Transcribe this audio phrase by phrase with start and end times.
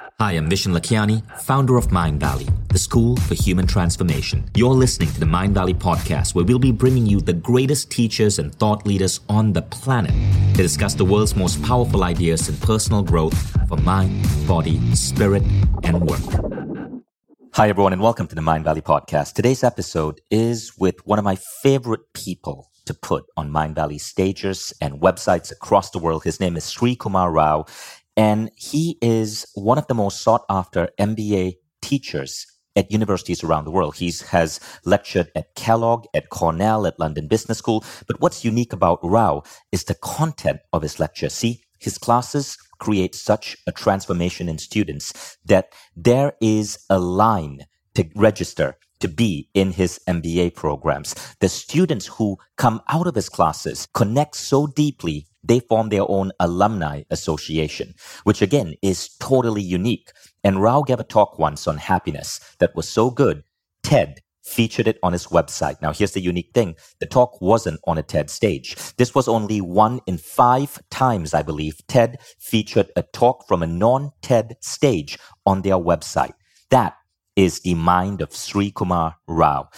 [0.00, 4.44] Hi, I'm Vishen Lakhiani, founder of Mindvalley, the school for human transformation.
[4.56, 8.52] You're listening to the Mindvalley podcast, where we'll be bringing you the greatest teachers and
[8.52, 10.10] thought leaders on the planet
[10.56, 13.38] to discuss the world's most powerful ideas in personal growth
[13.68, 15.44] for mind, body, spirit,
[15.84, 17.04] and work.
[17.52, 19.34] Hi, everyone, and welcome to the Mindvalley podcast.
[19.34, 25.00] Today's episode is with one of my favorite people to put on Mindvalley stages and
[25.00, 26.24] websites across the world.
[26.24, 27.66] His name is Srikumar Rao,
[28.16, 32.46] and he is one of the most sought after MBA teachers
[32.76, 33.96] at universities around the world.
[33.96, 37.84] He has lectured at Kellogg, at Cornell, at London Business School.
[38.06, 41.28] But what's unique about Rao is the content of his lecture.
[41.28, 48.08] See, his classes create such a transformation in students that there is a line to
[48.16, 51.14] register to be in his MBA programs.
[51.40, 56.32] The students who come out of his classes connect so deeply they form their own
[56.40, 57.94] alumni association,
[58.24, 60.10] which again is totally unique.
[60.42, 63.44] And Rao gave a talk once on happiness that was so good,
[63.82, 65.80] TED featured it on his website.
[65.80, 66.76] Now, here's the unique thing.
[67.00, 68.76] The talk wasn't on a TED stage.
[68.96, 73.66] This was only one in five times, I believe, TED featured a talk from a
[73.66, 76.34] non-TED stage on their website.
[76.70, 76.94] That
[77.36, 79.68] is the mind of Srikumar Rao.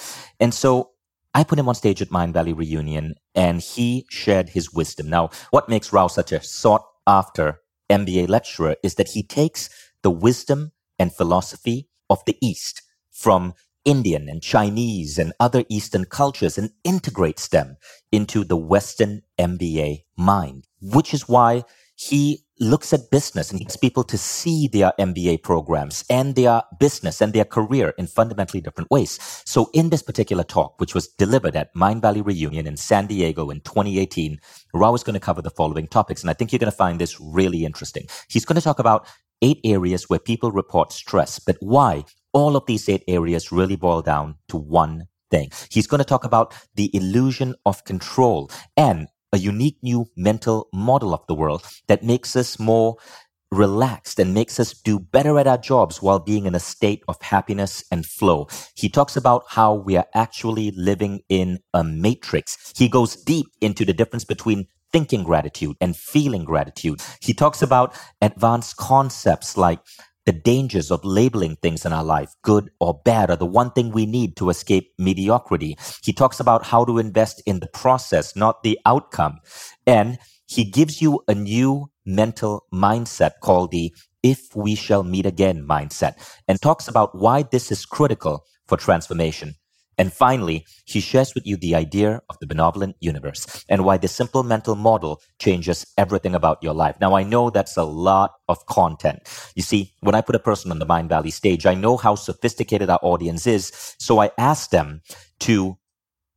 [0.40, 0.90] And so
[1.36, 5.10] I put him on stage at Mindvalley Reunion and he shared his wisdom.
[5.10, 9.68] Now, what makes Rao such a sought after MBA lecturer is that he takes
[10.00, 13.52] the wisdom and philosophy of the East from
[13.84, 17.76] Indian and Chinese and other Eastern cultures and integrates them
[18.10, 21.64] into the Western MBA mind, which is why
[21.94, 27.20] he looks at business and gets people to see their MBA programs and their business
[27.20, 29.18] and their career in fundamentally different ways.
[29.44, 33.60] So in this particular talk, which was delivered at Mindvalley Reunion in San Diego in
[33.60, 34.40] 2018,
[34.72, 36.22] Rao is going to cover the following topics.
[36.22, 38.06] And I think you're going to find this really interesting.
[38.28, 39.06] He's going to talk about
[39.42, 44.02] eight areas where people report stress, but why all of these eight areas really boil
[44.02, 45.50] down to one thing.
[45.70, 51.14] He's going to talk about the illusion of control and a unique new mental model
[51.14, 52.96] of the world that makes us more
[53.52, 57.20] relaxed and makes us do better at our jobs while being in a state of
[57.22, 58.48] happiness and flow.
[58.74, 62.72] He talks about how we are actually living in a matrix.
[62.76, 67.00] He goes deep into the difference between thinking gratitude and feeling gratitude.
[67.20, 69.80] He talks about advanced concepts like
[70.26, 73.92] the dangers of labeling things in our life, good or bad, are the one thing
[73.92, 75.78] we need to escape mediocrity.
[76.02, 79.38] He talks about how to invest in the process, not the outcome.
[79.86, 85.66] And he gives you a new mental mindset called the if we shall meet again
[85.66, 86.14] mindset
[86.48, 89.54] and talks about why this is critical for transformation.
[89.98, 94.08] And finally, he shares with you the idea of the benevolent universe and why the
[94.08, 96.96] simple mental model changes everything about your life.
[97.00, 99.20] Now, I know that's a lot of content.
[99.54, 102.90] You see, when I put a person on the Mindvalley stage, I know how sophisticated
[102.90, 103.94] our audience is.
[103.98, 105.00] So I ask them
[105.40, 105.78] to,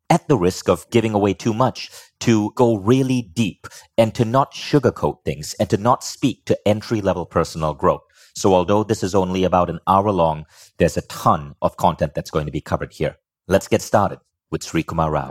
[0.09, 1.91] at the risk of giving away too much,
[2.21, 7.01] to go really deep and to not sugarcoat things and to not speak to entry
[7.01, 8.01] level personal growth.
[8.35, 10.45] So although this is only about an hour long,
[10.77, 13.17] there's a ton of content that's going to be covered here.
[13.51, 14.19] Let's get started
[14.51, 15.29] with Srikumar Rao.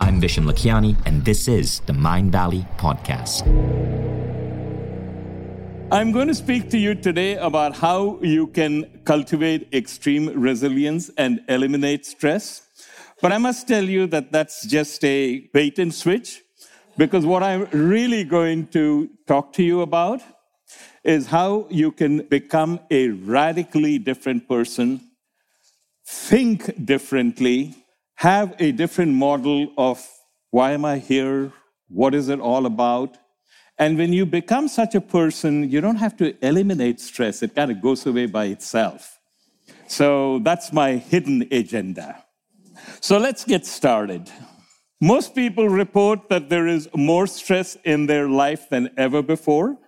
[0.00, 3.42] I'm Vishen Lakhiani, and this is the Mindvalley Podcast.
[5.92, 11.42] I'm going to speak to you today about how you can cultivate extreme resilience and
[11.48, 12.69] eliminate stress.
[13.22, 16.42] But I must tell you that that's just a bait and switch
[16.96, 20.22] because what I'm really going to talk to you about
[21.04, 25.00] is how you can become a radically different person,
[26.06, 27.74] think differently,
[28.14, 30.06] have a different model of
[30.50, 31.52] why am I here?
[31.88, 33.18] What is it all about?
[33.78, 37.70] And when you become such a person, you don't have to eliminate stress, it kind
[37.70, 39.18] of goes away by itself.
[39.86, 42.24] So that's my hidden agenda.
[43.02, 44.30] So let's get started.
[45.00, 49.78] Most people report that there is more stress in their life than ever before.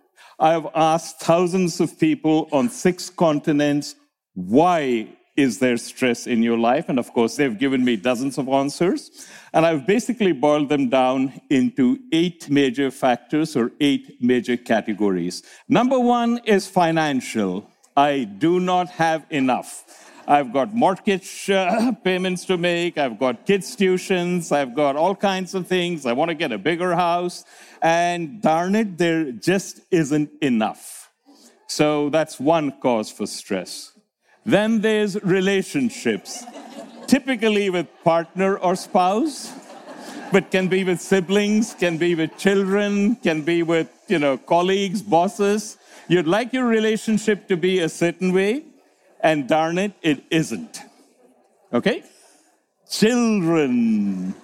[0.40, 3.96] I've asked thousands of people on six continents,
[4.34, 6.88] why is there stress in your life?
[6.88, 9.28] And of course, they've given me dozens of answers.
[9.52, 15.42] And I've basically boiled them down into eight major factors or eight major categories.
[15.68, 17.70] Number one is financial.
[17.94, 20.11] I do not have enough.
[20.26, 22.96] I've got mortgage uh, payments to make.
[22.96, 24.52] I've got kids' tuitions.
[24.52, 26.06] I've got all kinds of things.
[26.06, 27.44] I want to get a bigger house.
[27.80, 31.10] And darn it, there just isn't enough.
[31.66, 33.92] So that's one cause for stress.
[34.44, 36.44] Then there's relationships,
[37.06, 39.52] typically with partner or spouse,
[40.32, 45.02] but can be with siblings, can be with children, can be with, you know, colleagues,
[45.02, 45.78] bosses.
[46.08, 48.64] You'd like your relationship to be a certain way,
[49.22, 50.80] and darn it, it isn't.
[51.72, 52.02] Okay?
[52.90, 54.34] Children.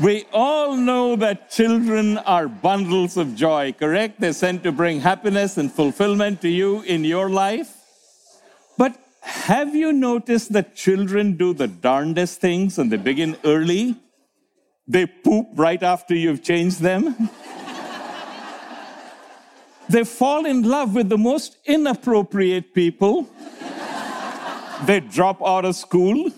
[0.00, 4.20] We all know that children are bundles of joy, correct?
[4.20, 7.76] They're sent to bring happiness and fulfillment to you in your life.
[8.76, 13.96] But have you noticed that children do the darndest things and they begin early?
[14.88, 17.14] They poop right after you've changed them.
[19.88, 23.28] they fall in love with the most inappropriate people.
[24.86, 26.30] They drop out of school.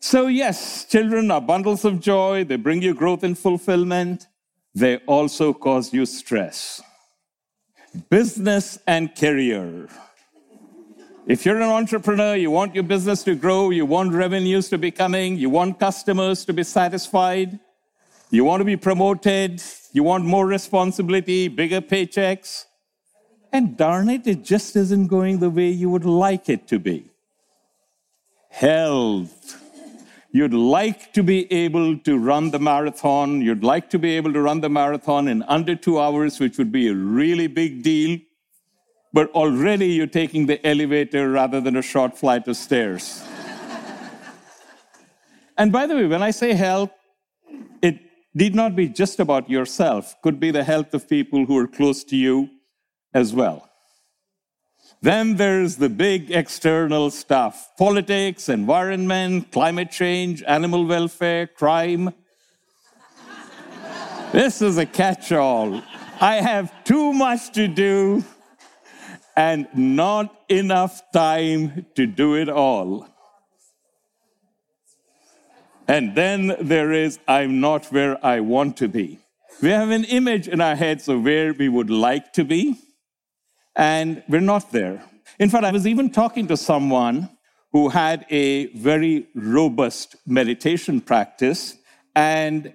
[0.00, 2.44] So, yes, children are bundles of joy.
[2.44, 4.26] They bring you growth and fulfillment.
[4.74, 6.82] They also cause you stress.
[8.10, 9.88] Business and career.
[11.26, 14.90] If you're an entrepreneur, you want your business to grow, you want revenues to be
[14.90, 17.58] coming, you want customers to be satisfied,
[18.30, 19.62] you want to be promoted,
[19.92, 22.66] you want more responsibility, bigger paychecks.
[23.54, 27.04] And darn it, it just isn't going the way you would like it to be.
[28.48, 29.62] Health.
[30.32, 33.40] You'd like to be able to run the marathon.
[33.42, 36.72] You'd like to be able to run the marathon in under two hours, which would
[36.72, 38.18] be a really big deal.
[39.12, 43.22] But already you're taking the elevator rather than a short flight of stairs.
[45.56, 46.90] and by the way, when I say health,
[47.82, 48.00] it
[48.34, 52.02] need not be just about yourself, could be the health of people who are close
[52.02, 52.50] to you
[53.14, 53.70] as well.
[55.00, 62.14] Then there's the big external stuff politics, environment, climate change, animal welfare, crime.
[64.32, 65.82] this is a catch all.
[66.20, 68.24] I have too much to do
[69.36, 73.06] and not enough time to do it all.
[75.86, 79.18] And then there is, I'm not where I want to be.
[79.60, 82.78] We have an image in our heads of where we would like to be
[83.76, 85.02] and we're not there.
[85.38, 87.28] In fact, I was even talking to someone
[87.72, 91.76] who had a very robust meditation practice,
[92.14, 92.72] and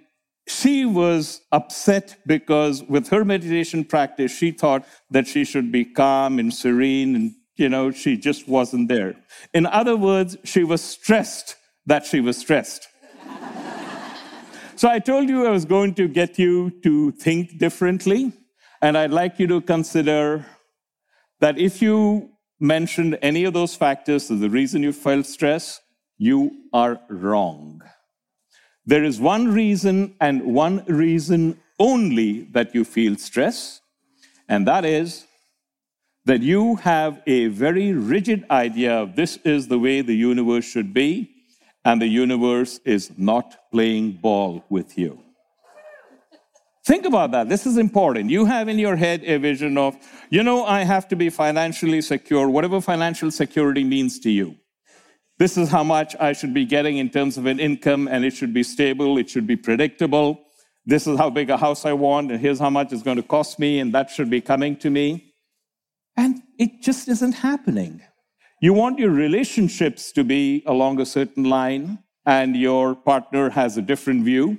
[0.48, 6.40] she was upset because with her meditation practice, she thought that she should be calm
[6.40, 9.16] and serene, and you know, she just wasn't there.
[9.54, 11.56] In other words, she was stressed
[11.86, 12.88] that she was stressed.
[14.76, 18.34] so I told you I was going to get you to think differently,
[18.82, 20.46] and I'd like you to consider
[21.40, 25.80] that if you mentioned any of those factors as the reason you felt stress,
[26.18, 27.82] you are wrong.
[28.86, 33.82] There is one reason and one reason only that you feel stress,
[34.48, 35.26] and that is
[36.26, 40.94] that you have a very rigid idea of this is the way the universe should
[40.94, 41.30] be,
[41.86, 45.20] and the universe is not playing ball with you.
[46.90, 47.50] Think about that.
[47.50, 48.32] This is important.
[48.32, 49.96] You have in your head a vision of,
[50.32, 54.56] you know, I have to be financially secure, whatever financial security means to you.
[55.38, 58.34] This is how much I should be getting in terms of an income, and it
[58.34, 60.42] should be stable, it should be predictable.
[60.84, 63.30] This is how big a house I want, and here's how much it's going to
[63.38, 65.36] cost me, and that should be coming to me.
[66.18, 68.02] And it just isn't happening.
[68.62, 73.84] You want your relationships to be along a certain line, and your partner has a
[73.84, 74.58] different view.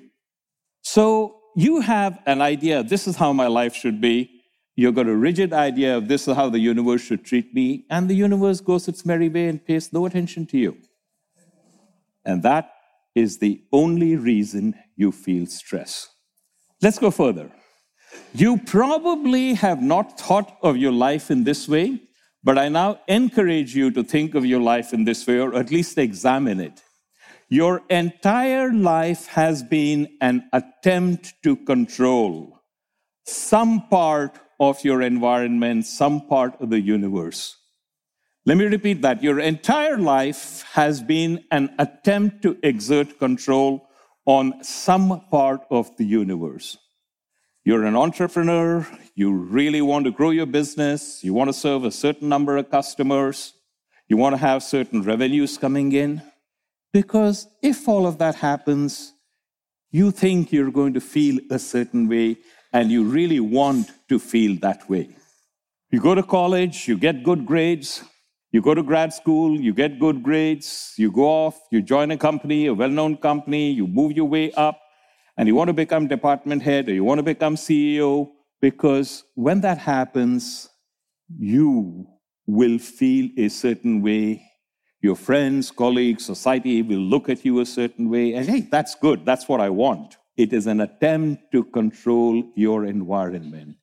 [0.82, 4.42] So you have an idea, this is how my life should be.
[4.76, 8.08] You've got a rigid idea of this is how the universe should treat me, and
[8.08, 10.76] the universe goes its merry way and pays no attention to you.
[12.24, 12.72] And that
[13.14, 16.08] is the only reason you feel stress.
[16.80, 17.50] Let's go further.
[18.32, 22.00] You probably have not thought of your life in this way,
[22.42, 25.70] but I now encourage you to think of your life in this way, or at
[25.70, 26.82] least examine it.
[27.52, 32.60] Your entire life has been an attempt to control
[33.26, 37.56] some part of your environment, some part of the universe.
[38.46, 39.22] Let me repeat that.
[39.22, 43.88] Your entire life has been an attempt to exert control
[44.26, 46.78] on some part of the universe.
[47.64, 51.90] You're an entrepreneur, you really want to grow your business, you want to serve a
[51.90, 53.54] certain number of customers,
[54.08, 56.22] you want to have certain revenues coming in.
[56.92, 59.14] Because if all of that happens,
[59.90, 62.38] you think you're going to feel a certain way
[62.72, 65.08] and you really want to feel that way.
[65.90, 68.04] You go to college, you get good grades,
[68.52, 72.16] you go to grad school, you get good grades, you go off, you join a
[72.16, 74.80] company, a well known company, you move your way up,
[75.36, 78.28] and you want to become department head or you want to become CEO,
[78.60, 80.68] because when that happens,
[81.38, 82.06] you
[82.46, 84.49] will feel a certain way.
[85.02, 89.24] Your friends, colleagues, society will look at you a certain way, and hey, that's good,
[89.24, 90.18] that's what I want.
[90.36, 93.76] It is an attempt to control your environment.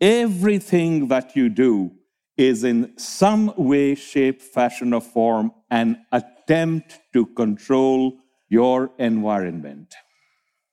[0.00, 1.92] Everything that you do
[2.36, 9.94] is in some way, shape, fashion, or form an attempt to control your environment.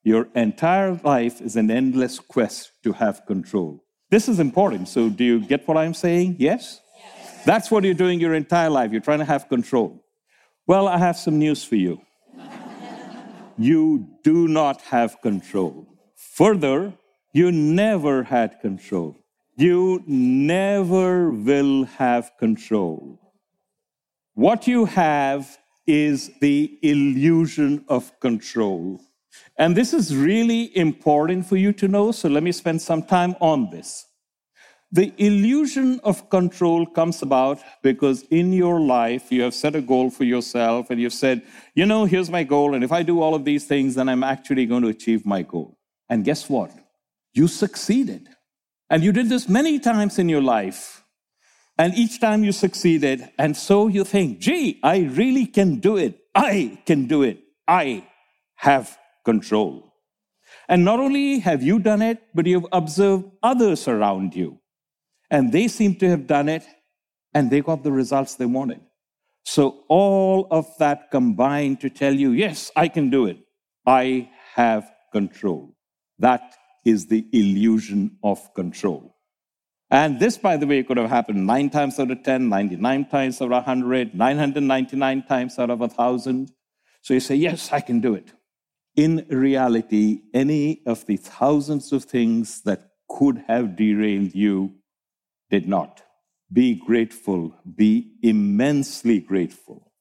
[0.03, 3.83] Your entire life is an endless quest to have control.
[4.11, 4.87] This is important.
[4.87, 6.35] So, do you get what I'm saying?
[6.37, 6.79] Yes?
[7.45, 8.91] That's what you're doing your entire life.
[8.91, 10.03] You're trying to have control.
[10.65, 12.01] Well, I have some news for you.
[13.57, 15.87] you do not have control.
[16.15, 16.93] Further,
[17.33, 19.15] you never had control.
[19.57, 23.19] You never will have control.
[24.33, 28.99] What you have is the illusion of control.
[29.57, 33.35] And this is really important for you to know, so let me spend some time
[33.39, 34.05] on this.
[34.95, 40.09] The illusion of control comes about because in your life you have set a goal
[40.09, 41.41] for yourself and you've said,
[41.73, 44.23] you know, here's my goal, and if I do all of these things, then I'm
[44.23, 45.77] actually going to achieve my goal.
[46.07, 46.71] And guess what?
[47.33, 48.29] You succeeded.
[48.89, 51.03] And you did this many times in your life.
[51.77, 53.29] And each time you succeeded.
[53.37, 56.21] And so you think, gee, I really can do it.
[56.33, 57.39] I can do it.
[57.67, 58.07] I
[58.55, 59.93] have control.
[60.69, 64.61] And not only have you done it, but you've observed others around you.
[65.29, 66.63] And they seem to have done it,
[67.34, 68.82] and they got the results they wanted.
[69.44, 73.38] So all of that combined to tell you, yes, I can do it.
[73.86, 75.75] I have control.
[76.20, 79.15] That is the illusion of control.
[79.91, 83.41] And this, by the way, could have happened nine times out of 10, 99 times
[83.41, 86.51] out of 100, 999 times out of a 1,000.
[87.01, 88.34] So you say, Yes, I can do it.
[88.96, 94.74] In reality, any of the thousands of things that could have derailed you
[95.49, 96.01] did not.
[96.51, 99.91] Be grateful, be immensely grateful.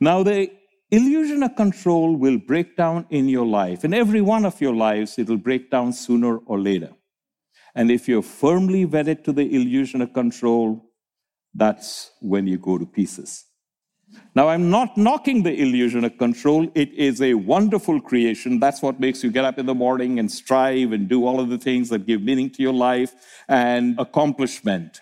[0.00, 0.50] Now, the
[0.90, 3.84] illusion of control will break down in your life.
[3.84, 6.90] In every one of your lives, it will break down sooner or later.
[7.74, 10.90] And if you're firmly wedded to the illusion of control,
[11.54, 13.44] that's when you go to pieces.
[14.34, 16.68] Now, I'm not knocking the illusion of control.
[16.74, 18.58] It is a wonderful creation.
[18.58, 21.48] That's what makes you get up in the morning and strive and do all of
[21.48, 23.14] the things that give meaning to your life
[23.48, 25.00] and accomplishment.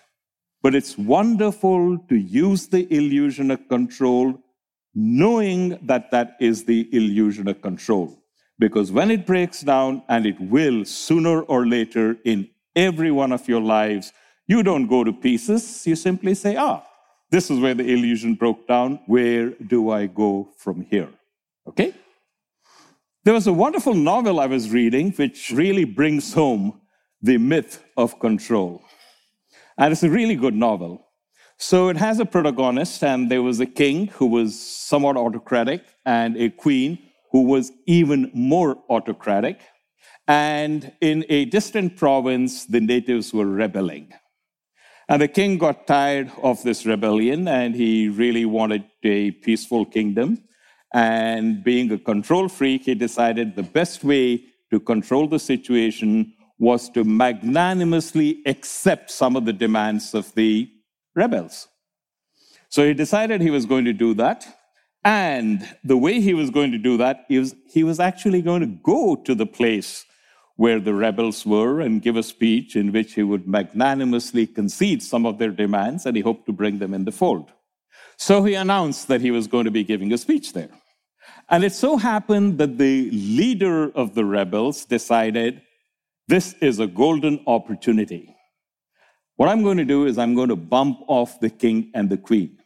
[0.61, 4.39] But it's wonderful to use the illusion of control
[4.95, 8.17] knowing that that is the illusion of control.
[8.59, 13.47] Because when it breaks down, and it will sooner or later in every one of
[13.47, 14.13] your lives,
[14.47, 15.85] you don't go to pieces.
[15.87, 16.83] You simply say, ah,
[17.33, 18.99] this is where the illusion broke down.
[19.07, 21.09] Where do I go from here?
[21.67, 21.91] Okay?
[23.23, 26.79] There was a wonderful novel I was reading which really brings home
[27.23, 28.83] the myth of control.
[29.79, 31.07] And it's a really good novel.
[31.57, 36.37] So it has a protagonist, and there was a king who was somewhat autocratic, and
[36.37, 36.99] a queen
[37.31, 39.59] who was even more autocratic.
[40.27, 44.13] And in a distant province, the natives were rebelling.
[45.13, 50.43] And the king got tired of this rebellion, and he really wanted a peaceful kingdom.
[50.91, 56.89] And being a control freak, he decided the best way to control the situation was
[56.95, 60.67] to magnanimously accept some of the demands of the
[61.15, 61.67] rebels.
[62.69, 64.47] So he decided he was going to do that.
[65.05, 68.79] And the way he was going to do that is he was actually going to
[68.83, 70.05] go to the place
[70.55, 75.25] where the rebels were and give a speech in which he would magnanimously concede some
[75.25, 77.51] of their demands and he hoped to bring them in the fold.
[78.17, 80.69] So he announced that he was going to be giving a speech there.
[81.49, 85.61] And it so happened that the leader of the rebels decided
[86.27, 88.35] this is a golden opportunity.
[89.35, 92.17] What I'm going to do is I'm going to bump off the king and the
[92.17, 92.59] queen.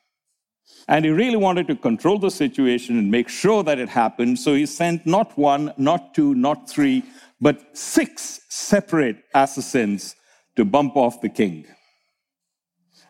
[0.89, 4.39] And he really wanted to control the situation and make sure that it happened.
[4.39, 7.03] So he sent not one, not two, not three,
[7.39, 10.15] but six separate assassins
[10.55, 11.65] to bump off the king.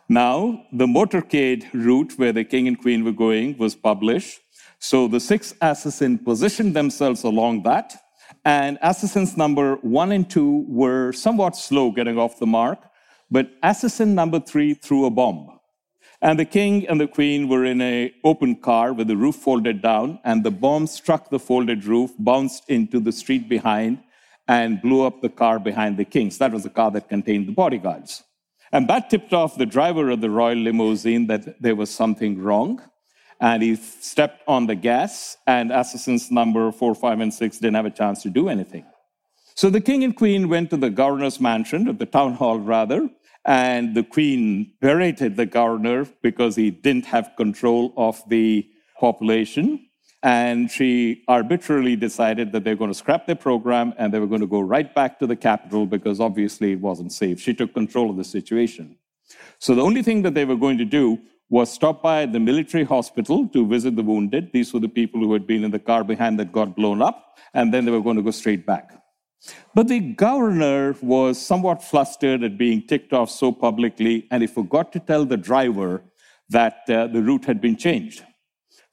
[0.10, 4.40] Now, the motorcade route where the king and queen were going was published.
[4.80, 7.96] So the six assassins positioned themselves along that.
[8.46, 12.80] And assassins number one and two were somewhat slow getting off the mark.
[13.30, 15.60] But assassin number three threw a bomb.
[16.22, 19.82] And the king and the queen were in an open car with the roof folded
[19.82, 24.00] down, and the bomb struck the folded roof, bounced into the street behind,
[24.48, 26.38] and blew up the car behind the kings.
[26.38, 28.24] That was the car that contained the bodyguards.
[28.72, 32.82] And that tipped off the driver of the royal limousine that there was something wrong.
[33.40, 37.86] And he stepped on the gas, and assassins number four, five, and six didn't have
[37.86, 38.86] a chance to do anything.
[39.56, 43.10] So the king and queen went to the governor's mansion, or the town hall rather,
[43.48, 48.68] And the queen berated the governor because he didn't have control of the
[49.00, 49.87] population.
[50.24, 54.42] And she arbitrarily decided that they're going to scrap their program and they were going
[54.42, 57.40] to go right back to the capital because obviously it wasn't safe.
[57.40, 58.98] She took control of the situation.
[59.60, 61.20] So the only thing that they were going to do
[61.50, 64.52] was stop by the military hospital to visit the wounded.
[64.52, 67.38] These were the people who had been in the car behind that got blown up,
[67.54, 68.92] and then they were going to go straight back.
[69.74, 74.92] But the governor was somewhat flustered at being ticked off so publicly, and he forgot
[74.94, 76.04] to tell the driver
[76.50, 78.24] that uh, the route had been changed.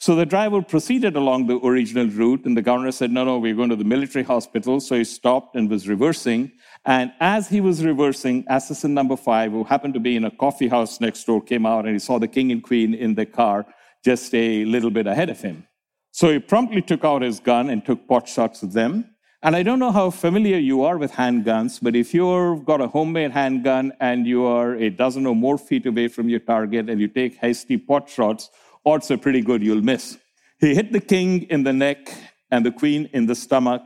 [0.04, 3.54] So the driver proceeded along the original route, and the governor said, No, no, we're
[3.54, 4.78] going to the military hospital.
[4.78, 6.52] So he stopped and was reversing.
[6.84, 10.68] And as he was reversing, assassin number five, who happened to be in a coffee
[10.68, 13.64] house next door, came out and he saw the king and queen in the car
[14.04, 15.66] just a little bit ahead of him.
[16.10, 19.08] So he promptly took out his gun and took pot shots at them.
[19.42, 22.88] And I don't know how familiar you are with handguns, but if you've got a
[22.88, 27.00] homemade handgun and you are a dozen or more feet away from your target and
[27.00, 28.50] you take hasty pot shots,
[28.84, 30.18] odds are pretty good you'll miss.
[30.60, 32.12] He hit the king in the neck
[32.50, 33.82] and the queen in the stomach,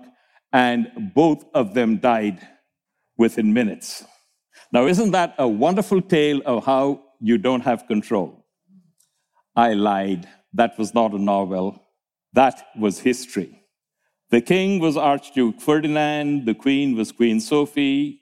[0.52, 2.47] and both of them died
[3.17, 4.05] within minutes.
[4.73, 8.45] Now, isn't that a wonderful tale of how you don't have control?
[9.57, 10.28] I lied.
[10.52, 11.83] That was not a novel.
[12.35, 13.62] That was history.
[14.31, 18.21] The king was Archduke Ferdinand, the queen was Queen Sophie,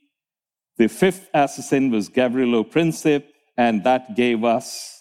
[0.79, 3.25] the fifth assassin was Gavrilo Princip,
[3.57, 4.96] and that gave us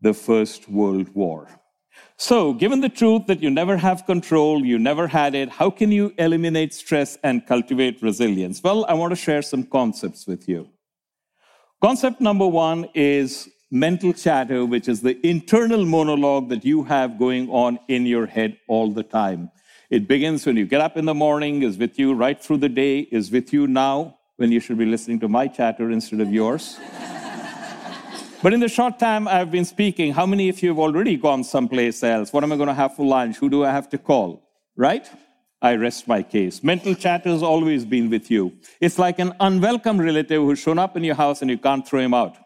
[0.00, 1.48] the First World War.
[2.16, 5.90] So, given the truth that you never have control, you never had it, how can
[5.90, 8.62] you eliminate stress and cultivate resilience?
[8.62, 10.68] Well, I want to share some concepts with you.
[11.82, 17.48] Concept number one is mental chatter, which is the internal monologue that you have going
[17.48, 19.50] on in your head all the time.
[19.88, 22.68] It begins when you get up in the morning, is with you right through the
[22.68, 26.32] day, is with you now, when you should be listening to my chatter instead of
[26.32, 26.78] yours.
[28.42, 31.44] But in the short time I've been speaking, how many of you have already gone
[31.44, 32.32] someplace else?
[32.32, 33.36] What am I going to have for lunch?
[33.36, 34.42] Who do I have to call?
[34.76, 35.08] Right?
[35.62, 36.62] I rest my case.
[36.62, 38.52] Mental chatter has always been with you.
[38.80, 42.00] It's like an unwelcome relative who's shown up in your house and you can't throw
[42.00, 42.36] him out.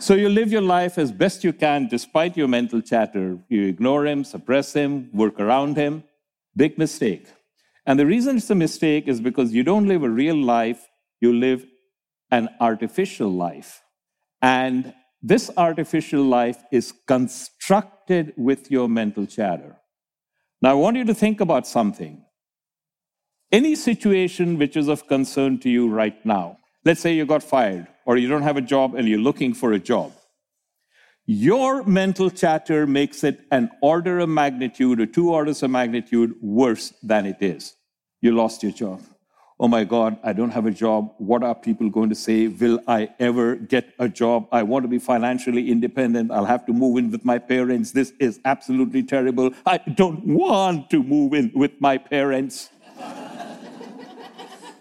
[0.00, 3.38] so you live your life as best you can despite your mental chatter.
[3.48, 6.02] You ignore him, suppress him, work around him.
[6.56, 7.28] Big mistake.
[7.86, 10.88] And the reason it's a mistake is because you don't live a real life,
[11.20, 11.64] you live
[12.32, 13.82] an artificial life.
[14.42, 19.76] And this artificial life is constructed with your mental chatter.
[20.60, 22.24] Now, I want you to think about something.
[23.52, 27.86] Any situation which is of concern to you right now, let's say you got fired
[28.04, 30.12] or you don't have a job and you're looking for a job.
[31.26, 36.92] Your mental chatter makes it an order of magnitude or two orders of magnitude worse
[37.02, 37.74] than it is.
[38.20, 39.02] You lost your job.
[39.62, 41.14] Oh my God, I don't have a job.
[41.18, 42.48] What are people going to say?
[42.48, 44.48] Will I ever get a job?
[44.50, 46.32] I want to be financially independent.
[46.32, 47.92] I'll have to move in with my parents.
[47.92, 49.52] This is absolutely terrible.
[49.64, 52.70] I don't want to move in with my parents.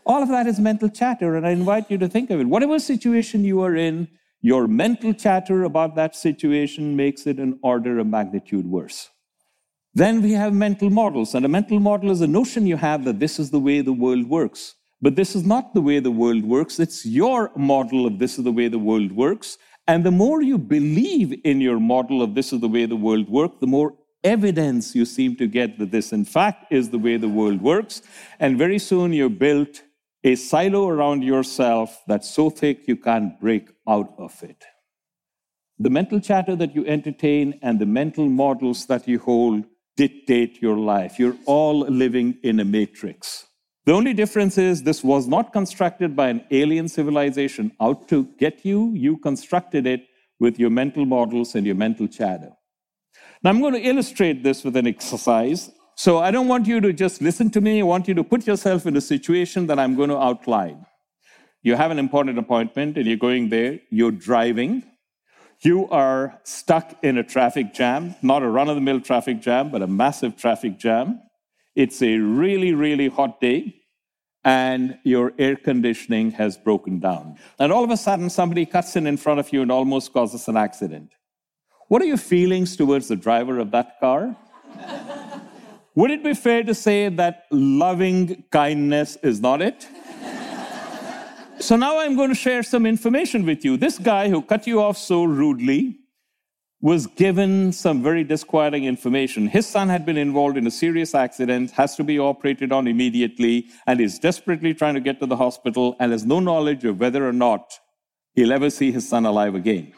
[0.07, 2.45] All of that is mental chatter, and I invite you to think of it.
[2.45, 4.07] Whatever situation you are in,
[4.41, 9.11] your mental chatter about that situation makes it an order of magnitude worse.
[9.93, 13.19] Then we have mental models, and a mental model is a notion you have that
[13.19, 14.75] this is the way the world works.
[15.01, 16.79] But this is not the way the world works.
[16.79, 19.57] It's your model of this is the way the world works.
[19.87, 23.27] And the more you believe in your model of this is the way the world
[23.27, 27.17] works, the more evidence you seem to get that this, in fact, is the way
[27.17, 28.03] the world works.
[28.39, 29.81] And very soon you're built
[30.23, 34.63] a silo around yourself that's so thick you can't break out of it.
[35.79, 39.65] The mental chatter that you entertain and the mental models that you hold
[40.01, 41.19] dictate your life.
[41.19, 43.45] You're all living in a matrix.
[43.85, 48.65] The only difference is this was not constructed by an alien civilization out to get
[48.65, 48.79] you.
[48.95, 50.01] You constructed it
[50.39, 52.51] with your mental models and your mental chatter.
[53.43, 55.69] Now, I'm going to illustrate this with an exercise.
[55.95, 57.79] So I don't want you to just listen to me.
[57.79, 60.83] I want you to put yourself in a situation that I'm going to outline.
[61.61, 64.83] You have an important appointment and you're going there, you're driving.
[65.63, 69.69] You are stuck in a traffic jam, not a run of the mill traffic jam,
[69.69, 71.21] but a massive traffic jam.
[71.75, 73.75] It's a really, really hot day,
[74.43, 77.37] and your air conditioning has broken down.
[77.59, 80.47] And all of a sudden, somebody cuts in in front of you and almost causes
[80.47, 81.13] an accident.
[81.89, 84.35] What are your feelings towards the driver of that car?
[85.95, 89.87] Would it be fair to say that loving kindness is not it?
[91.61, 93.77] So now I'm going to share some information with you.
[93.77, 95.97] This guy who cut you off so rudely
[96.81, 99.47] was given some very disquieting information.
[99.47, 103.67] His son had been involved in a serious accident, has to be operated on immediately,
[103.85, 107.27] and is desperately trying to get to the hospital and has no knowledge of whether
[107.27, 107.79] or not
[108.33, 109.93] he'll ever see his son alive again.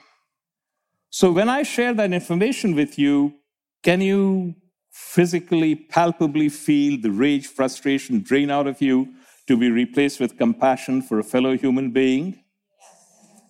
[1.10, 3.36] So when I share that information with you,
[3.82, 4.56] can you
[4.92, 9.14] physically, palpably feel the rage, frustration drain out of you
[9.48, 12.40] to be replaced with compassion for a fellow human being?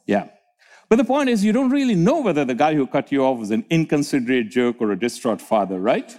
[0.05, 0.27] Yeah.
[0.89, 3.39] But the point is, you don't really know whether the guy who cut you off
[3.39, 6.15] was an inconsiderate jerk or a distraught father, right?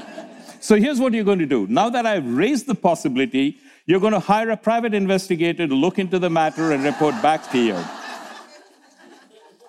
[0.60, 1.66] so here's what you're going to do.
[1.66, 5.98] Now that I've raised the possibility, you're going to hire a private investigator to look
[5.98, 7.84] into the matter and report back to you.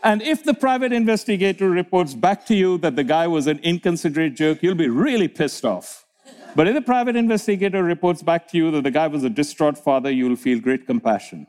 [0.06, 4.36] And if the private investigator reports back to you that the guy was an inconsiderate
[4.36, 6.03] jerk, you'll be really pissed off.
[6.56, 9.78] But if the private investigator reports back to you that the guy was a distraught
[9.78, 11.48] father, you'll feel great compassion.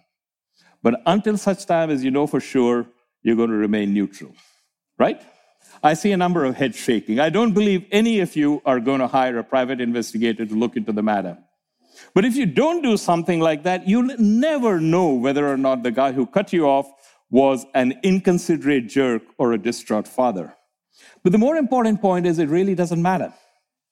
[0.82, 2.86] But until such time as you know for sure,
[3.22, 4.34] you're going to remain neutral.
[4.98, 5.20] Right?
[5.82, 7.20] I see a number of heads shaking.
[7.20, 10.76] I don't believe any of you are going to hire a private investigator to look
[10.76, 11.36] into the matter.
[12.14, 15.90] But if you don't do something like that, you'll never know whether or not the
[15.90, 16.90] guy who cut you off
[17.30, 20.54] was an inconsiderate jerk or a distraught father.
[21.22, 23.32] But the more important point is it really doesn't matter.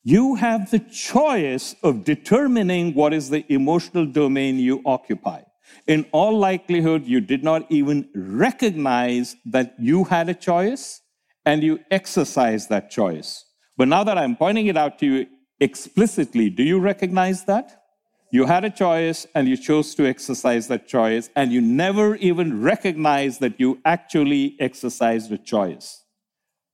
[0.04, 5.42] You have the choice of determining what is the emotional domain you occupy.
[5.86, 11.00] In all likelihood, you did not even recognize that you had a choice
[11.46, 13.44] and you exercised that choice.
[13.76, 15.26] But now that I'm pointing it out to you
[15.60, 17.84] explicitly, do you recognize that?
[18.32, 22.62] You had a choice and you chose to exercise that choice, and you never even
[22.62, 26.01] recognized that you actually exercised a choice.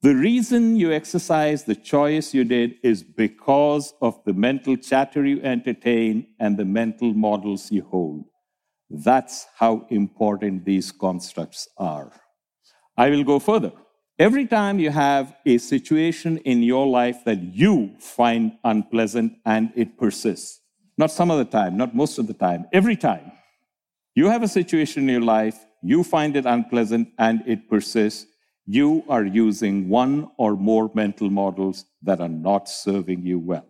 [0.01, 5.43] The reason you exercised the choice you did is because of the mental chatter you
[5.43, 8.27] entertain and the mental models you hold.
[8.89, 12.13] That's how important these constructs are.
[12.97, 13.73] I will go further.
[14.21, 19.99] Every time you have a situation in your life that you find unpleasant and it
[19.99, 20.61] persists,
[20.97, 23.33] not some of the time, not most of the time, every time.
[24.15, 28.27] You have a situation in your life, you find it unpleasant, and it persists.
[28.71, 33.65] You are using one or more mental models that are not serving you well.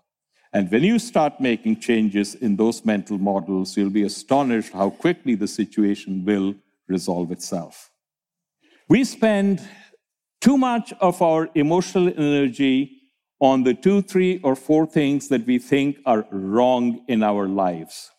[0.53, 5.37] And when you start making changes in those mental models, you'll be astonished how quickly
[5.37, 6.57] the situation will
[6.89, 7.93] resolve itself.
[8.89, 9.61] We spend
[10.41, 12.91] too much of our emotional energy
[13.39, 18.11] on the two, three, or four things that we think are wrong in our lives.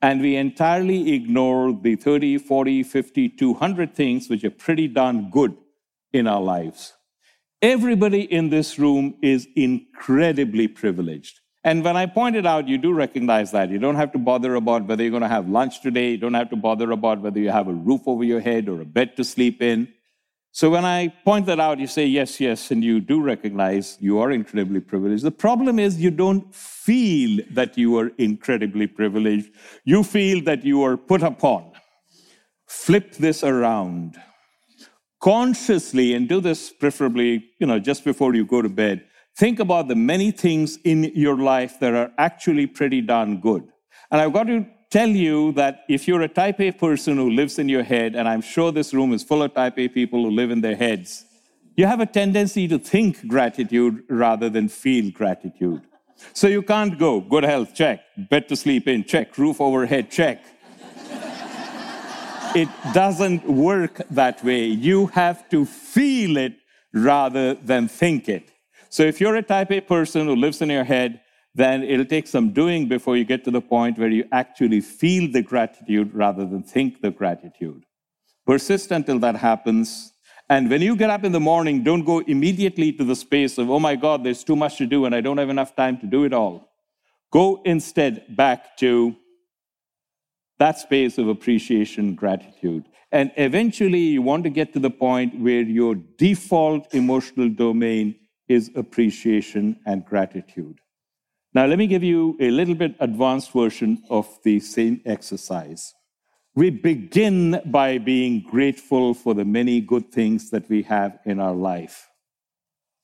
[0.00, 5.54] And we entirely ignore the 30, 40, 50, 200 things which are pretty darn good
[6.12, 6.94] in our lives.
[7.62, 11.40] Everybody in this room is incredibly privileged.
[11.64, 13.70] And when I pointed out, you do recognize that.
[13.70, 16.12] You don't have to bother about whether you're going to have lunch today.
[16.12, 18.80] You don't have to bother about whether you have a roof over your head or
[18.80, 19.88] a bed to sleep in.
[20.52, 24.20] So when I point that out, you say, yes, yes, and you do recognize you
[24.20, 25.24] are incredibly privileged.
[25.24, 29.50] The problem is you don't feel that you are incredibly privileged.
[29.84, 31.72] You feel that you are put upon.
[32.66, 34.16] Flip this around
[35.20, 39.04] consciously and do this preferably, you know, just before you go to bed.
[39.36, 43.64] Think about the many things in your life that are actually pretty darn good.
[44.10, 47.58] And I've got to tell you that if you're a type A person who lives
[47.58, 50.30] in your head, and I'm sure this room is full of type A people who
[50.30, 51.24] live in their heads,
[51.76, 55.82] you have a tendency to think gratitude rather than feel gratitude.
[56.32, 60.42] So you can't go, good health, check, bed to sleep in, check, roof overhead, check.
[62.56, 64.64] It doesn't work that way.
[64.64, 66.54] You have to feel it
[66.94, 68.50] rather than think it.
[68.88, 71.20] So if you're a type A person who lives in your head,
[71.54, 75.30] then it'll take some doing before you get to the point where you actually feel
[75.30, 77.84] the gratitude rather than think the gratitude.
[78.46, 80.12] Persist until that happens.
[80.48, 83.68] And when you get up in the morning, don't go immediately to the space of,
[83.68, 86.06] oh my God, there's too much to do and I don't have enough time to
[86.06, 86.70] do it all.
[87.30, 89.14] Go instead back to
[90.58, 92.84] that space of appreciation, gratitude.
[93.12, 98.16] And eventually, you want to get to the point where your default emotional domain
[98.48, 100.78] is appreciation and gratitude.
[101.54, 105.94] Now, let me give you a little bit advanced version of the same exercise.
[106.54, 111.54] We begin by being grateful for the many good things that we have in our
[111.54, 112.08] life.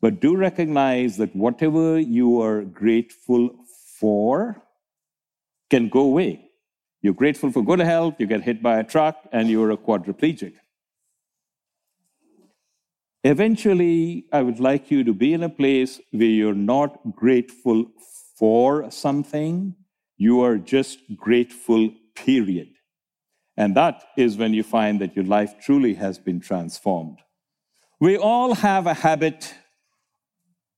[0.00, 3.50] But do recognize that whatever you are grateful
[3.98, 4.62] for
[5.70, 6.51] can go away.
[7.02, 10.54] You're grateful for good health, you get hit by a truck, and you're a quadriplegic.
[13.24, 17.86] Eventually, I would like you to be in a place where you're not grateful
[18.36, 19.74] for something,
[20.16, 22.68] you are just grateful, period.
[23.56, 27.18] And that is when you find that your life truly has been transformed.
[28.00, 29.54] We all have a habit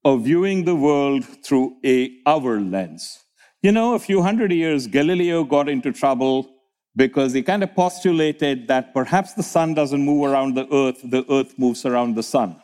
[0.04, 3.23] of viewing the world through a our lens.
[3.64, 6.50] You know, a few hundred years, Galileo got into trouble
[6.94, 11.24] because he kind of postulated that perhaps the sun doesn't move around the earth, the
[11.32, 12.60] earth moves around the sun.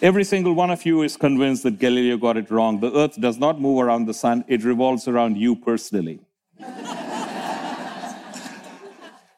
[0.00, 2.80] Every single one of you is convinced that Galileo got it wrong.
[2.80, 6.20] The earth does not move around the sun, it revolves around you personally.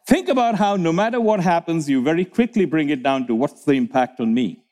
[0.06, 3.64] Think about how, no matter what happens, you very quickly bring it down to what's
[3.64, 4.62] the impact on me?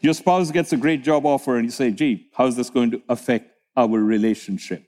[0.00, 3.02] Your spouse gets a great job offer, and you say, gee, how's this going to
[3.08, 4.86] affect our relationship?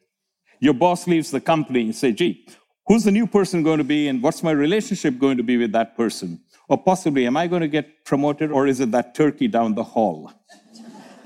[0.62, 2.46] Your boss leaves the company, you say, gee,
[2.86, 5.72] who's the new person going to be, and what's my relationship going to be with
[5.72, 6.40] that person?
[6.68, 9.82] Or possibly, am I going to get promoted, or is it that turkey down the
[9.82, 10.30] hall?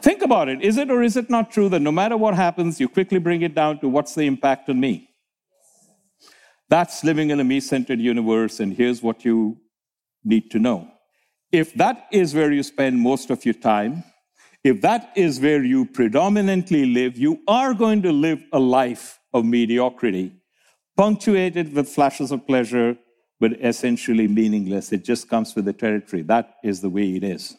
[0.00, 0.62] Think about it.
[0.62, 3.42] Is it or is it not true that no matter what happens, you quickly bring
[3.42, 5.10] it down to what's the impact on me?
[6.70, 9.58] That's living in a me centered universe, and here's what you
[10.24, 10.88] need to know.
[11.52, 14.02] If that is where you spend most of your time,
[14.64, 19.44] if that is where you predominantly live, you are going to live a life of
[19.44, 20.32] mediocrity,
[20.96, 22.96] punctuated with flashes of pleasure,
[23.38, 24.92] but essentially meaningless.
[24.92, 26.22] It just comes with the territory.
[26.22, 27.54] That is the way it is.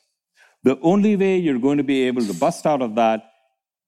[0.63, 3.31] The only way you're going to be able to bust out of that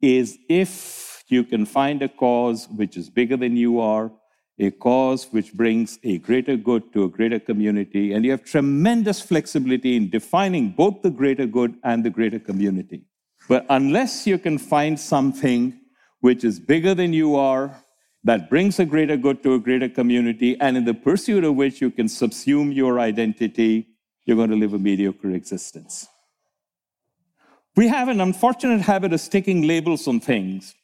[0.02, 4.12] is if you can find a cause which is bigger than you are,
[4.60, 9.22] a cause which brings a greater good to a greater community, and you have tremendous
[9.22, 13.06] flexibility in defining both the greater good and the greater community.
[13.48, 15.80] But unless you can find something
[16.22, 17.84] which is bigger than you are,
[18.24, 21.82] that brings a greater good to a greater community, and in the pursuit of which
[21.82, 23.88] you can subsume your identity,
[24.26, 26.08] you're going to live a mediocre existence.
[27.76, 30.76] We have an unfortunate habit of sticking labels on things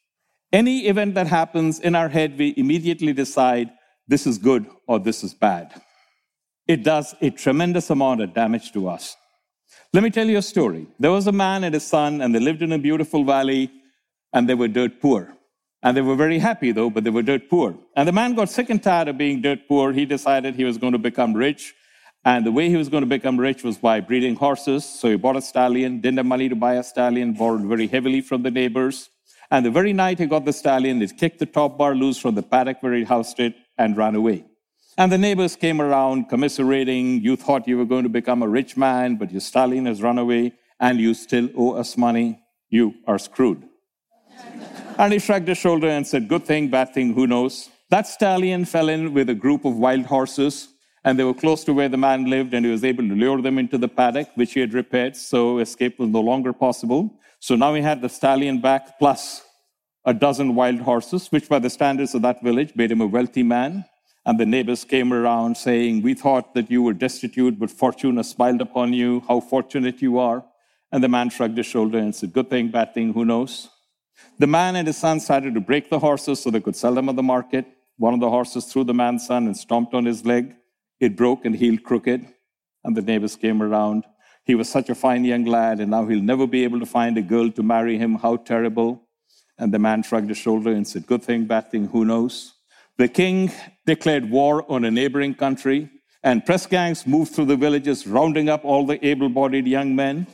[0.52, 3.70] any event that happens in our head, we immediately decide
[4.08, 5.82] this is good or this is bad.
[6.66, 9.16] It does a tremendous amount of damage to us.
[9.92, 10.86] Let me tell you a story.
[10.98, 13.70] There was a man and his son, and they lived in a beautiful valley,
[14.32, 15.36] and they were dirt poor.
[15.82, 17.76] And they were very happy, though, but they were dirt poor.
[17.94, 19.92] And the man got sick and tired of being dirt poor.
[19.92, 21.74] He decided he was going to become rich.
[22.24, 24.84] And the way he was going to become rich was by breeding horses.
[24.84, 28.20] So he bought a stallion, didn't have money to buy a stallion, borrowed very heavily
[28.20, 29.10] from the neighbors.
[29.48, 32.34] And the very night he got the stallion, he kicked the top bar loose from
[32.34, 34.44] the paddock where he housed it and ran away.
[34.98, 37.20] And the neighbors came around commiserating.
[37.20, 40.18] You thought you were going to become a rich man, but your stallion has run
[40.18, 42.40] away and you still owe us money.
[42.70, 43.65] You are screwed.
[44.98, 47.70] And he shrugged his shoulder and said, Good thing, bad thing, who knows?
[47.90, 50.68] That stallion fell in with a group of wild horses,
[51.04, 53.40] and they were close to where the man lived, and he was able to lure
[53.40, 57.14] them into the paddock, which he had repaired, so escape was no longer possible.
[57.38, 59.42] So now he had the stallion back plus
[60.04, 63.42] a dozen wild horses, which by the standards of that village made him a wealthy
[63.42, 63.84] man.
[64.24, 68.30] And the neighbors came around saying, We thought that you were destitute, but fortune has
[68.30, 69.22] smiled upon you.
[69.28, 70.44] How fortunate you are.
[70.90, 73.68] And the man shrugged his shoulder and said, Good thing, bad thing, who knows?
[74.38, 77.08] The man and his son started to break the horses so they could sell them
[77.08, 77.66] at the market.
[77.96, 80.54] One of the horses threw the man's son and stomped on his leg.
[81.00, 82.26] It broke and healed crooked.
[82.84, 84.04] And the neighbors came around
[84.46, 87.18] he was such a fine young lad, and now he'll never be able to find
[87.18, 88.14] a girl to marry him.
[88.14, 89.02] How terrible.
[89.58, 92.54] And the man shrugged his shoulder and said, Good thing, bad thing, who knows?
[92.96, 93.50] The king
[93.84, 95.90] declared war on a neighboring country,
[96.22, 100.28] and press gangs moved through the villages, rounding up all the able bodied young men.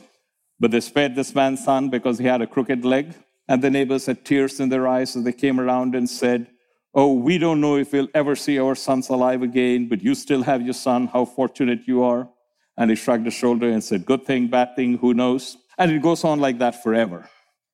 [0.59, 3.15] But they spared this man's son because he had a crooked leg.
[3.47, 6.47] And the neighbors had tears in their eyes as they came around and said,
[6.95, 10.43] Oh, we don't know if we'll ever see our sons alive again, but you still
[10.43, 11.07] have your son.
[11.07, 12.29] How fortunate you are.
[12.77, 15.57] And he shrugged his shoulder and said, Good thing, bad thing, who knows?
[15.77, 17.27] And it goes on like that forever.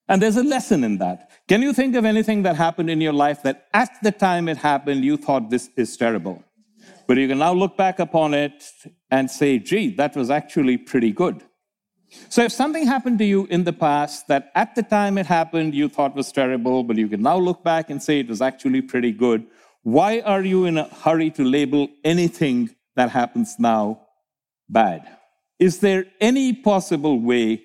[0.08, 1.30] And there's a lesson in that.
[1.48, 4.58] Can you think of anything that happened in your life that at the time it
[4.58, 6.44] happened, you thought this is terrible?
[7.08, 8.64] But you can now look back upon it
[9.12, 11.44] and say, gee, that was actually pretty good.
[12.30, 15.76] So if something happened to you in the past that at the time it happened,
[15.76, 18.82] you thought was terrible, but you can now look back and say it was actually
[18.82, 19.46] pretty good,
[19.84, 24.02] why are you in a hurry to label anything that happens now
[24.70, 25.08] bad.
[25.58, 27.64] Is there any possible way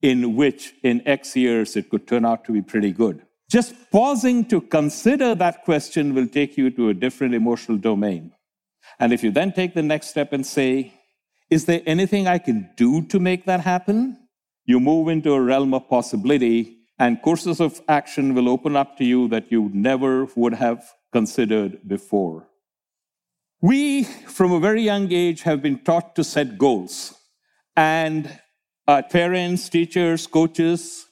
[0.00, 3.22] in which in X years it could turn out to be pretty good?
[3.50, 8.32] Just pausing to consider that question will take you to a different emotional domain.
[8.98, 10.94] And if you then take the next step and say,
[11.54, 14.18] is there anything I can do to make that happen?
[14.64, 19.04] You move into a realm of possibility, and courses of action will open up to
[19.04, 22.48] you that you never would have considered before.
[23.60, 24.02] We,
[24.38, 27.14] from a very young age, have been taught to set goals.
[27.76, 28.40] And
[28.88, 31.06] our parents, teachers, coaches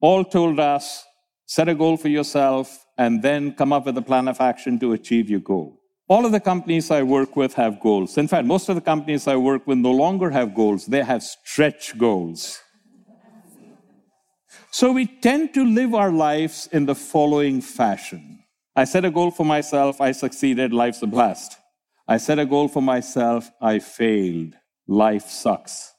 [0.00, 1.04] all told us
[1.44, 4.92] set a goal for yourself and then come up with a plan of action to
[4.94, 5.77] achieve your goal.
[6.08, 8.16] All of the companies I work with have goals.
[8.16, 11.22] In fact, most of the companies I work with no longer have goals, they have
[11.22, 12.60] stretch goals.
[14.70, 18.38] So we tend to live our lives in the following fashion
[18.76, 21.56] I set a goal for myself, I succeeded, life's a blast.
[22.06, 24.54] I set a goal for myself, I failed.
[24.86, 25.94] Life sucks.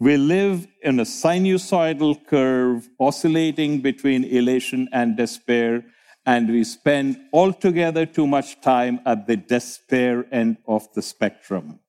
[0.00, 5.84] We live in a sinusoidal curve oscillating between elation and despair,
[6.28, 11.80] and we spend altogether too much time at the despair end of the spectrum.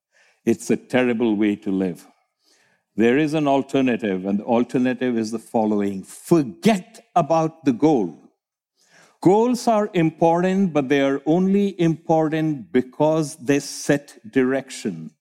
[0.45, 2.07] It's a terrible way to live.
[2.95, 8.17] There is an alternative, and the alternative is the following forget about the goal.
[9.21, 15.11] Goals are important, but they are only important because they set direction.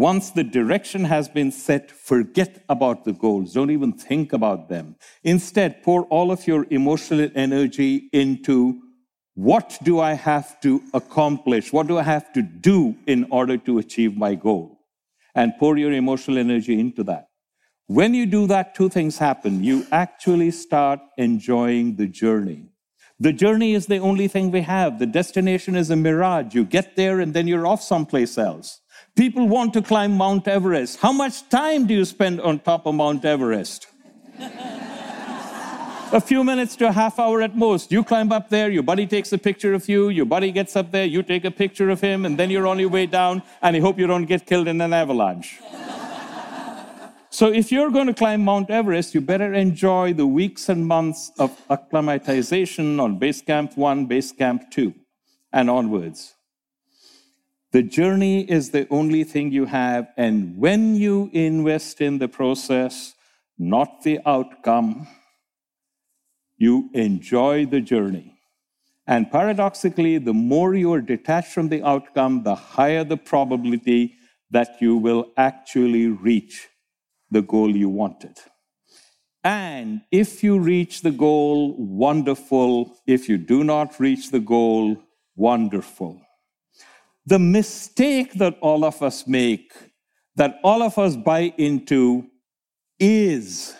[0.00, 3.52] Once the direction has been set, forget about the goals.
[3.52, 4.96] Don't even think about them.
[5.24, 8.80] Instead, pour all of your emotional energy into
[9.34, 11.70] what do I have to accomplish?
[11.70, 14.80] What do I have to do in order to achieve my goal?
[15.34, 17.26] And pour your emotional energy into that.
[17.86, 19.62] When you do that, two things happen.
[19.62, 22.70] You actually start enjoying the journey.
[23.18, 24.98] The journey is the only thing we have.
[24.98, 26.54] The destination is a mirage.
[26.54, 28.80] You get there and then you're off someplace else.
[29.16, 31.00] People want to climb Mount Everest.
[31.00, 33.86] How much time do you spend on top of Mount Everest?
[36.12, 37.92] a few minutes to a half hour at most.
[37.92, 40.90] You climb up there, your buddy takes a picture of you, your buddy gets up
[40.90, 43.76] there, you take a picture of him, and then you're on your way down, and
[43.76, 45.58] you hope you don't get killed in an avalanche.
[47.32, 51.30] So if you're going to climb Mount Everest, you better enjoy the weeks and months
[51.38, 54.92] of acclimatization on Base Camp 1, Base Camp 2,
[55.52, 56.34] and onwards.
[57.72, 63.14] The journey is the only thing you have, and when you invest in the process,
[63.58, 65.06] not the outcome,
[66.56, 68.34] you enjoy the journey.
[69.06, 74.14] And paradoxically, the more you are detached from the outcome, the higher the probability
[74.50, 76.68] that you will actually reach
[77.30, 78.36] the goal you wanted.
[79.44, 82.96] And if you reach the goal, wonderful.
[83.06, 84.96] If you do not reach the goal,
[85.36, 86.20] wonderful.
[87.30, 89.72] The mistake that all of us make,
[90.34, 92.26] that all of us buy into,
[92.98, 93.72] is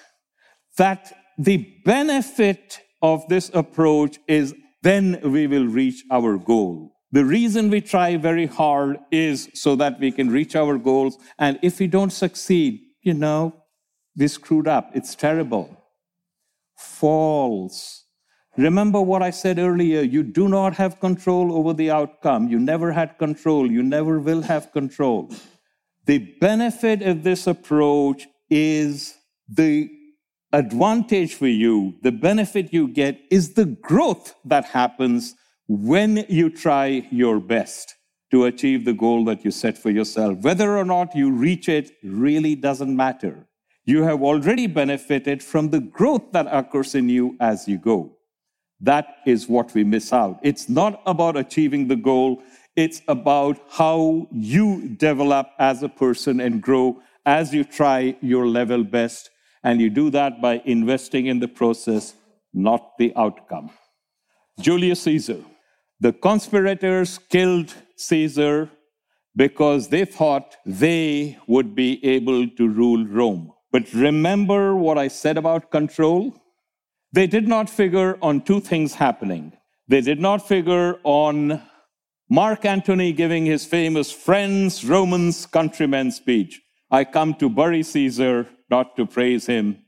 [0.79, 6.93] that the benefit of this approach is then we will reach our goal.
[7.11, 11.19] The reason we try very hard is so that we can reach our goals.
[11.37, 13.53] And if we don't succeed, you know,
[14.17, 14.93] we screwed up.
[14.95, 15.77] It's terrible.
[16.77, 18.05] False.
[18.57, 22.49] Remember what I said earlier you do not have control over the outcome.
[22.49, 23.71] You never had control.
[23.71, 25.33] You never will have control.
[26.07, 29.15] The benefit of this approach is
[29.49, 29.91] the
[30.53, 35.35] advantage for you, the benefit you get is the growth that happens
[35.69, 37.95] when you try your best
[38.31, 40.39] to achieve the goal that you set for yourself.
[40.39, 43.47] Whether or not you reach it really doesn't matter.
[43.85, 48.17] You have already benefited from the growth that occurs in you as you go.
[48.81, 50.41] That is what we miss out.
[50.43, 52.43] It's not about achieving the goal,
[52.77, 58.85] it's about how you develop as a person and grow as you try your level
[58.85, 59.31] best.
[59.63, 62.15] And you do that by investing in the process,
[62.55, 63.71] not the outcome.
[64.59, 65.45] Julius Caesar.
[66.01, 68.71] The conspirators killed Caesar
[69.37, 73.53] because they thought they would be able to rule Rome.
[73.71, 76.35] But remember what I said about control?
[77.13, 79.53] They did not figure on two things happening.
[79.89, 81.61] They did not figure on
[82.29, 86.61] Mark Antony giving his famous friends, Romans, countrymen speech.
[86.89, 89.79] I come to bury Caesar, not to praise him.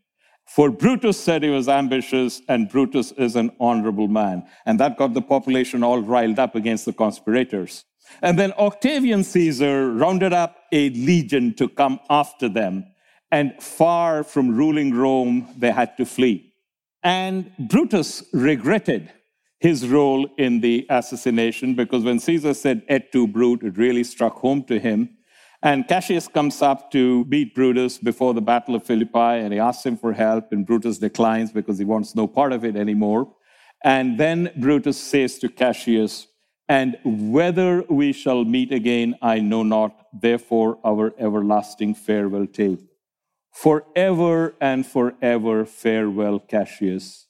[0.48, 4.44] For Brutus said he was ambitious, and Brutus is an honorable man.
[4.66, 7.84] And that got the population all riled up against the conspirators.
[8.20, 12.86] And then Octavian Caesar rounded up a legion to come after them.
[13.30, 16.51] And far from ruling Rome, they had to flee.
[17.02, 19.10] And Brutus regretted
[19.58, 24.36] his role in the assassination because when Caesar said et tu Brute, it really struck
[24.36, 25.08] home to him.
[25.62, 29.86] And Cassius comes up to beat Brutus before the Battle of Philippi, and he asks
[29.86, 33.32] him for help, and Brutus declines because he wants no part of it anymore.
[33.84, 36.26] And then Brutus says to Cassius,
[36.68, 42.78] And whether we shall meet again, I know not, therefore our everlasting farewell tale.
[43.52, 47.26] Forever and forever farewell, Cassius.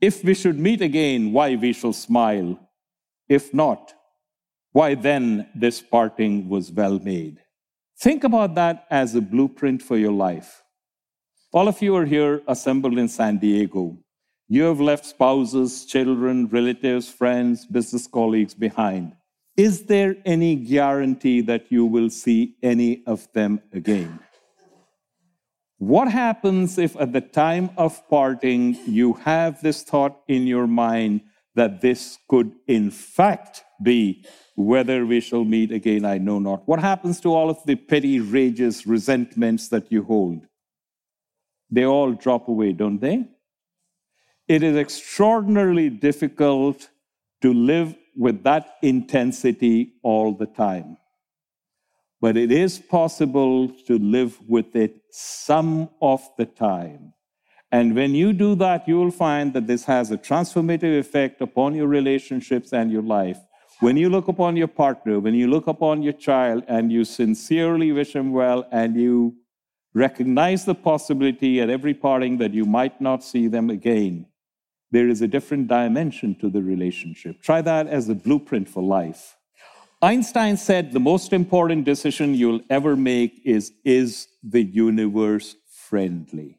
[0.00, 2.58] If we should meet again, why we shall smile.
[3.28, 3.94] If not,
[4.72, 7.38] why then this parting was well made.
[7.98, 10.62] Think about that as a blueprint for your life.
[11.52, 13.98] All of you are here assembled in San Diego.
[14.48, 19.12] You have left spouses, children, relatives, friends, business colleagues behind.
[19.56, 24.18] Is there any guarantee that you will see any of them again?
[25.80, 31.22] What happens if at the time of parting you have this thought in your mind
[31.54, 34.26] that this could in fact be
[34.56, 36.68] whether we shall meet again, I know not.
[36.68, 40.46] What happens to all of the petty rages, resentments that you hold?
[41.70, 43.26] They all drop away, don't they?
[44.48, 46.90] It is extraordinarily difficult
[47.40, 50.98] to live with that intensity all the time.
[52.20, 57.14] But it is possible to live with it some of the time.
[57.72, 61.74] And when you do that, you will find that this has a transformative effect upon
[61.74, 63.38] your relationships and your life.
[63.78, 67.92] When you look upon your partner, when you look upon your child, and you sincerely
[67.92, 69.36] wish him well, and you
[69.94, 74.26] recognize the possibility at every parting that you might not see them again,
[74.90, 77.40] there is a different dimension to the relationship.
[77.40, 79.36] Try that as a blueprint for life.
[80.02, 86.58] Einstein said the most important decision you'll ever make is Is the universe friendly?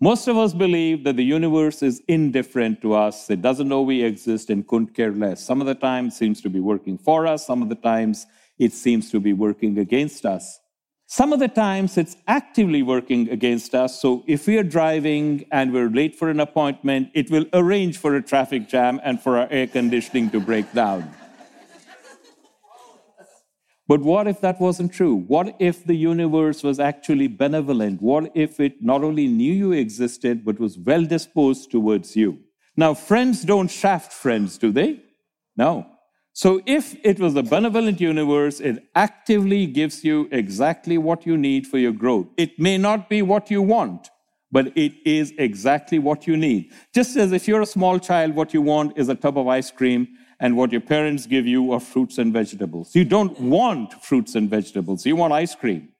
[0.00, 3.28] Most of us believe that the universe is indifferent to us.
[3.28, 5.44] It doesn't know we exist and couldn't care less.
[5.44, 8.26] Some of the time it seems to be working for us, some of the times
[8.58, 10.58] it seems to be working against us.
[11.06, 14.00] Some of the times it's actively working against us.
[14.00, 18.16] So if we are driving and we're late for an appointment, it will arrange for
[18.16, 21.14] a traffic jam and for our air conditioning to break down.
[23.92, 25.16] But what if that wasn't true?
[25.16, 28.00] What if the universe was actually benevolent?
[28.00, 32.38] What if it not only knew you existed, but was well disposed towards you?
[32.74, 35.02] Now, friends don't shaft friends, do they?
[35.58, 35.86] No.
[36.32, 41.66] So, if it was a benevolent universe, it actively gives you exactly what you need
[41.66, 42.28] for your growth.
[42.38, 44.08] It may not be what you want,
[44.50, 46.72] but it is exactly what you need.
[46.94, 49.70] Just as if you're a small child, what you want is a tub of ice
[49.70, 50.08] cream,
[50.42, 52.96] and what your parents give you are fruits and vegetables.
[52.96, 55.90] You don't want fruits and vegetables, you want ice cream.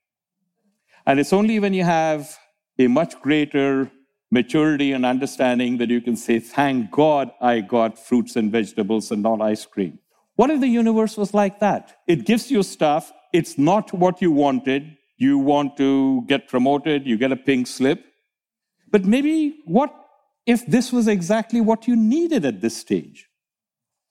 [1.07, 2.37] And it's only when you have
[2.77, 3.91] a much greater
[4.33, 9.23] maturity and understanding that you can say, Thank God I got fruits and vegetables and
[9.23, 10.01] not ice cream.
[10.35, 12.01] What if the universe was like that?
[12.09, 14.97] It gives you stuff, it's not what you wanted.
[15.19, 18.05] You want to get promoted, you get a pink slip.
[18.91, 19.95] But maybe what
[20.47, 23.29] if this was exactly what you needed at this stage?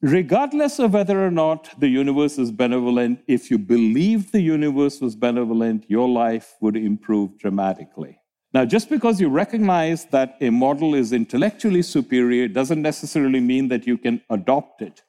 [0.02, 5.16] Regardless of whether or not the universe is benevolent, if you believe the universe was
[5.16, 8.20] benevolent, your life would improve dramatically.
[8.54, 13.88] Now, just because you recognize that a model is intellectually superior doesn't necessarily mean that
[13.88, 15.04] you can adopt it,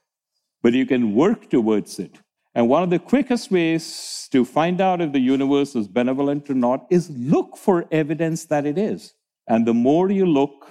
[0.63, 2.19] but you can work towards it.
[2.55, 6.55] And one of the quickest ways to find out if the universe is benevolent or
[6.55, 9.15] not is look for evidence that it is.
[9.49, 10.69] And the more you look,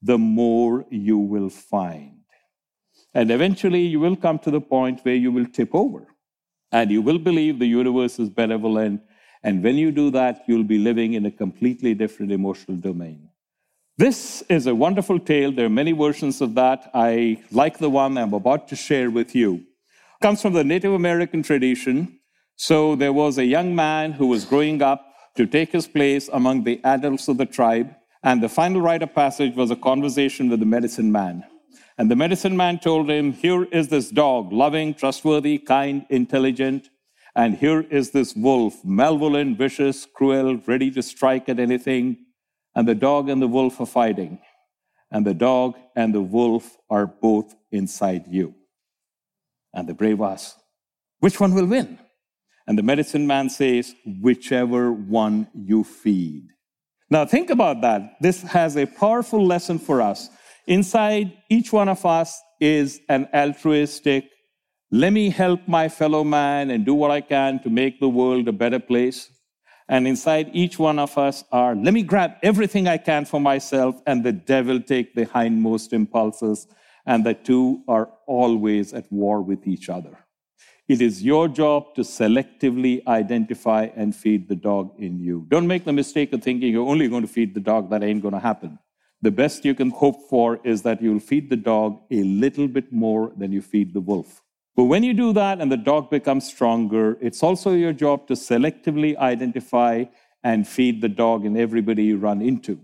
[0.00, 2.21] the more you will find.
[3.14, 6.06] And eventually, you will come to the point where you will tip over
[6.70, 9.02] and you will believe the universe is benevolent.
[9.42, 13.28] And when you do that, you'll be living in a completely different emotional domain.
[13.98, 15.52] This is a wonderful tale.
[15.52, 16.90] There are many versions of that.
[16.94, 19.56] I like the one I'm about to share with you.
[19.56, 22.18] It comes from the Native American tradition.
[22.56, 25.04] So there was a young man who was growing up
[25.36, 27.94] to take his place among the adults of the tribe.
[28.22, 31.44] And the final rite of passage was a conversation with the medicine man.
[31.98, 36.88] And the medicine man told him, Here is this dog, loving, trustworthy, kind, intelligent.
[37.34, 42.18] And here is this wolf, malevolent, vicious, cruel, ready to strike at anything.
[42.74, 44.40] And the dog and the wolf are fighting.
[45.10, 48.54] And the dog and the wolf are both inside you.
[49.74, 50.58] And the brave asks,
[51.20, 51.98] Which one will win?
[52.66, 56.48] And the medicine man says, Whichever one you feed.
[57.10, 58.16] Now, think about that.
[58.20, 60.30] This has a powerful lesson for us
[60.66, 64.28] Inside each one of us is an altruistic,
[64.92, 68.46] let me help my fellow man and do what I can to make the world
[68.46, 69.30] a better place.
[69.88, 74.00] And inside each one of us are, let me grab everything I can for myself,
[74.06, 76.68] and the devil take the hindmost impulses.
[77.04, 80.16] And the two are always at war with each other.
[80.88, 85.46] It is your job to selectively identify and feed the dog in you.
[85.48, 87.90] Don't make the mistake of thinking you're only going to feed the dog.
[87.90, 88.78] That ain't going to happen
[89.22, 92.92] the best you can hope for is that you'll feed the dog a little bit
[92.92, 94.42] more than you feed the wolf.
[94.74, 98.34] But when you do that and the dog becomes stronger, it's also your job to
[98.34, 100.04] selectively identify
[100.42, 102.80] and feed the dog and everybody you run into.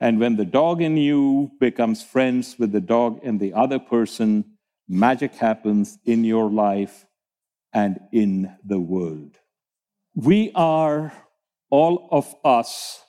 [0.00, 4.44] And when the dog in you becomes friends with the dog in the other person,
[4.88, 7.06] magic happens in your life
[7.72, 9.36] and in the world.
[10.14, 11.12] We are,
[11.70, 13.02] all of us,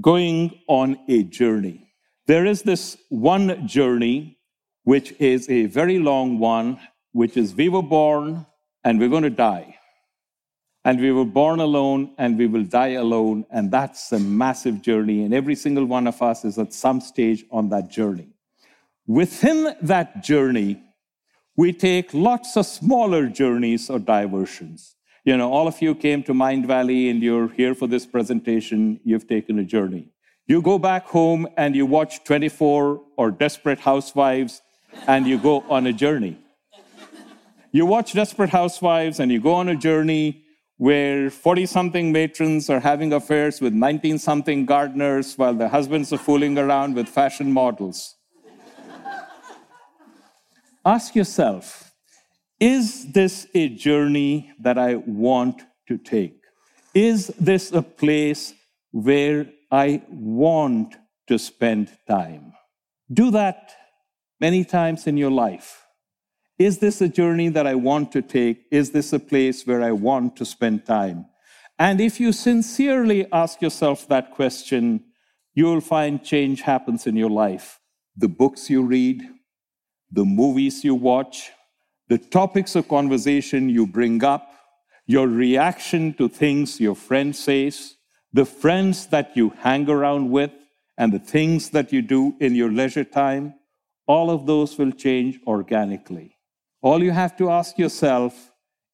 [0.00, 1.91] going on a journey.
[2.26, 4.38] There is this one journey,
[4.84, 6.78] which is a very long one,
[7.12, 8.46] which is we were born
[8.84, 9.76] and we're going to die.
[10.84, 13.44] And we were born alone and we will die alone.
[13.50, 15.24] And that's a massive journey.
[15.24, 18.28] And every single one of us is at some stage on that journey.
[19.06, 20.82] Within that journey,
[21.56, 24.96] we take lots of smaller journeys or diversions.
[25.24, 29.28] You know, all of you came to Mindvalley and you're here for this presentation, you've
[29.28, 30.11] taken a journey.
[30.52, 34.60] You go back home and you watch 24 or Desperate Housewives
[35.06, 36.36] and you go on a journey.
[37.70, 40.44] You watch Desperate Housewives and you go on a journey
[40.76, 46.18] where 40 something matrons are having affairs with 19 something gardeners while their husbands are
[46.18, 48.16] fooling around with fashion models.
[50.84, 51.94] Ask yourself
[52.60, 56.42] is this a journey that I want to take?
[56.92, 58.52] Is this a place
[58.90, 60.96] where I want
[61.28, 62.52] to spend time?
[63.10, 63.72] Do that
[64.38, 65.86] many times in your life.
[66.58, 68.66] Is this a journey that I want to take?
[68.70, 71.26] Is this a place where I want to spend time?
[71.78, 75.04] And if you sincerely ask yourself that question,
[75.54, 77.80] you will find change happens in your life.
[78.16, 79.22] The books you read,
[80.10, 81.50] the movies you watch,
[82.08, 84.52] the topics of conversation you bring up,
[85.06, 87.96] your reaction to things your friend says,
[88.32, 90.52] the friends that you hang around with,
[90.98, 93.54] and the things that you do in your leisure time,
[94.06, 96.36] all of those will change organically.
[96.80, 98.52] All you have to ask yourself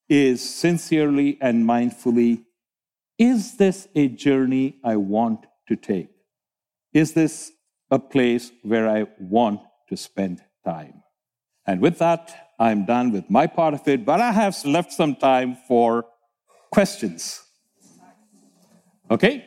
[0.09, 2.45] is sincerely and mindfully
[3.19, 6.11] is this a journey I want to take?
[6.93, 7.51] Is this
[7.91, 11.03] a place where I want to spend time?
[11.67, 15.17] And with that, I'm done with my part of it, but I have left some
[15.17, 16.07] time for
[16.71, 17.43] questions.
[19.11, 19.45] Okay?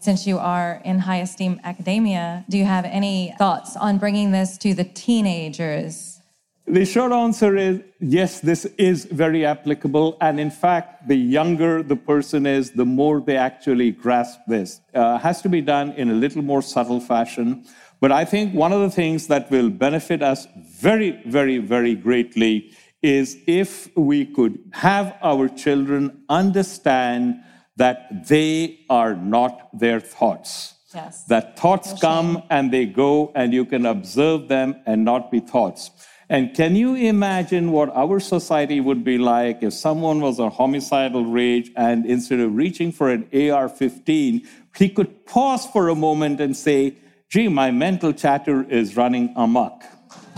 [0.00, 4.58] Since you are in high esteem academia, do you have any thoughts on bringing this
[4.58, 6.20] to the teenagers?
[6.66, 10.16] The short answer is yes, this is very applicable.
[10.20, 14.80] And in fact, the younger the person is, the more they actually grasp this.
[14.94, 17.64] Uh, has to be done in a little more subtle fashion.
[18.00, 20.46] But I think one of the things that will benefit us
[20.80, 27.42] very, very, very greatly is if we could have our children understand
[27.76, 30.74] that they are not their thoughts.
[30.94, 31.24] Yes.
[31.24, 35.90] That thoughts come and they go, and you can observe them and not be thoughts.
[36.28, 41.24] And can you imagine what our society would be like if someone was a homicidal
[41.26, 44.46] rage and instead of reaching for an AR 15,
[44.76, 46.96] he could pause for a moment and say,
[47.28, 49.84] gee, my mental chatter is running amok.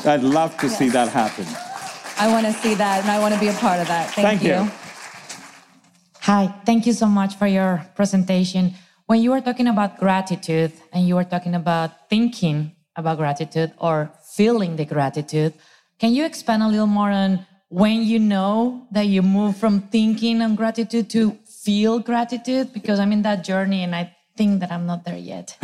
[0.05, 0.79] I'd love to yes.
[0.79, 1.47] see that happen.
[2.19, 4.11] I want to see that and I want to be a part of that.
[4.11, 4.65] Thank, Thank you.
[4.65, 4.86] you.
[6.27, 8.75] Hi, thank you so much for your presentation.
[9.07, 14.11] When you were talking about gratitude and you were talking about thinking about gratitude or
[14.35, 15.55] feeling the gratitude,
[16.01, 20.43] can you expand a little more on when you know that you move from thinking
[20.43, 22.73] on gratitude to feel gratitude?
[22.73, 25.57] Because I'm in that journey and I think that I'm not there yet.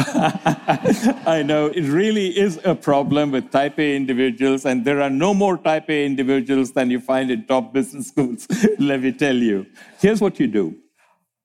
[1.27, 5.35] I know it really is a problem with type A individuals, and there are no
[5.35, 8.47] more type A individuals than you find in top business schools,
[8.79, 9.67] let me tell you.
[10.01, 10.77] Here's what you do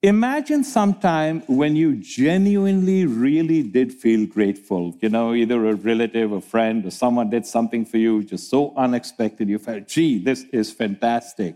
[0.04, 4.96] Imagine sometime when you genuinely really did feel grateful.
[5.02, 8.76] You know, either a relative, a friend, or someone did something for you just so
[8.78, 9.50] unexpected.
[9.50, 11.56] You felt, gee, this is fantastic.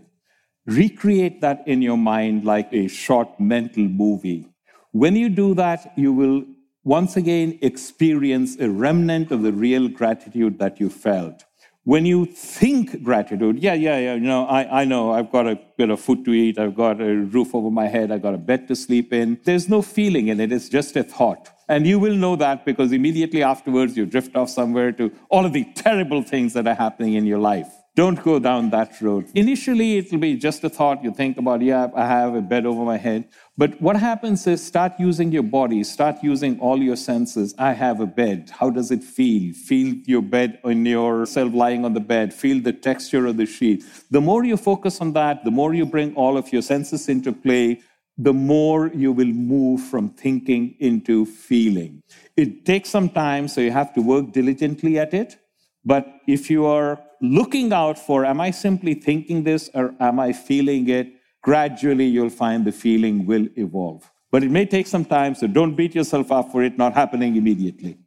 [0.66, 4.51] Recreate that in your mind like a short mental movie.
[4.92, 6.44] When you do that, you will
[6.84, 11.44] once again experience a remnant of the real gratitude that you felt
[11.84, 15.58] when you think gratitude, yeah, yeah, yeah, you know, I, I know I've got a
[15.76, 18.38] bit of food to eat, I've got a roof over my head, I've got a
[18.38, 19.40] bed to sleep in.
[19.44, 21.50] There's no feeling in it, it's just a thought.
[21.68, 25.52] And you will know that because immediately afterwards you drift off somewhere to all of
[25.52, 27.68] the terrible things that are happening in your life.
[27.94, 29.26] Don't go down that road.
[29.34, 31.04] Initially, it'll be just a thought.
[31.04, 33.28] You think about, yeah, I have a bed over my head.
[33.58, 37.54] But what happens is start using your body, start using all your senses.
[37.58, 38.50] I have a bed.
[38.50, 39.52] How does it feel?
[39.52, 42.32] Feel your bed on yourself lying on the bed.
[42.32, 43.84] Feel the texture of the sheet.
[44.10, 47.30] The more you focus on that, the more you bring all of your senses into
[47.30, 47.82] play,
[48.16, 52.02] the more you will move from thinking into feeling.
[52.38, 55.36] It takes some time, so you have to work diligently at it.
[55.84, 60.32] But if you are looking out for, am I simply thinking this or am I
[60.32, 61.14] feeling it?
[61.42, 64.10] Gradually, you'll find the feeling will evolve.
[64.30, 67.36] But it may take some time, so don't beat yourself up for it not happening
[67.36, 67.98] immediately.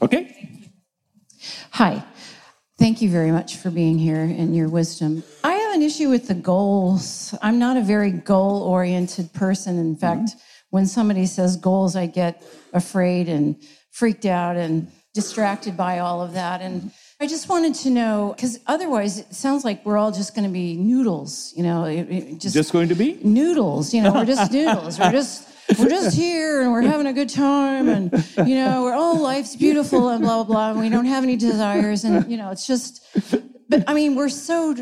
[0.00, 0.48] Okay?
[1.72, 2.02] Hi.
[2.78, 5.22] Thank you very much for being here and your wisdom.
[5.44, 7.34] I have an issue with the goals.
[7.42, 9.78] I'm not a very goal oriented person.
[9.78, 10.38] In fact, mm-hmm.
[10.70, 12.42] when somebody says goals, I get
[12.72, 13.56] afraid and
[13.90, 16.62] freaked out and distracted by all of that.
[16.62, 16.90] And
[17.20, 20.52] I just wanted to know because otherwise it sounds like we're all just going to
[20.52, 23.92] be noodles, you know, it, it just just going to be noodles.
[23.92, 24.98] You know, we're just noodles.
[24.98, 25.48] We're just
[25.78, 29.54] we're just here and we're having a good time, and you know, we're oh, life's
[29.54, 30.70] beautiful and blah blah blah.
[30.70, 33.06] And we don't have any desires, and you know, it's just
[33.70, 34.74] but I mean, we're so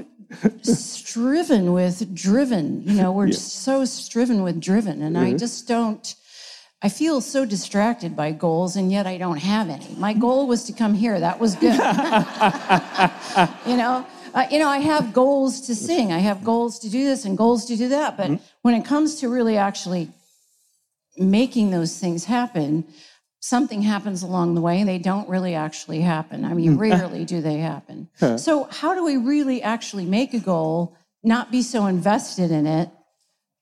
[0.63, 5.03] striven with driven, you know, we're so striven with driven.
[5.03, 5.27] And mm-hmm.
[5.27, 6.15] I just don't,
[6.81, 9.89] I feel so distracted by goals, and yet I don't have any.
[9.97, 11.19] My goal was to come here.
[11.19, 11.75] That was good.
[13.67, 16.13] you know, uh, you know, I have goals to sing.
[16.13, 18.17] I have goals to do this and goals to do that.
[18.17, 18.45] But mm-hmm.
[18.63, 20.11] when it comes to really actually
[21.17, 22.85] making those things happen,
[23.41, 26.45] something happens along the way and they don't really actually happen.
[26.45, 26.79] I mean, mm.
[26.93, 28.09] rarely do they happen.
[28.37, 32.89] So, how do we really actually make a goal, not be so invested in it,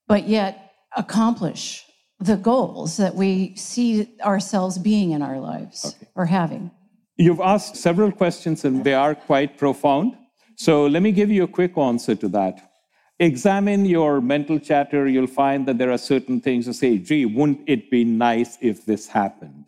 [0.06, 1.85] but yet accomplish
[2.18, 6.08] the goals that we see ourselves being in our lives okay.
[6.14, 6.70] or having?
[7.16, 10.16] You've asked several questions and they are quite profound.
[10.56, 12.72] So, let me give you a quick answer to that.
[13.18, 17.60] Examine your mental chatter, you'll find that there are certain things to say, gee, wouldn't
[17.66, 19.64] it be nice if this happened?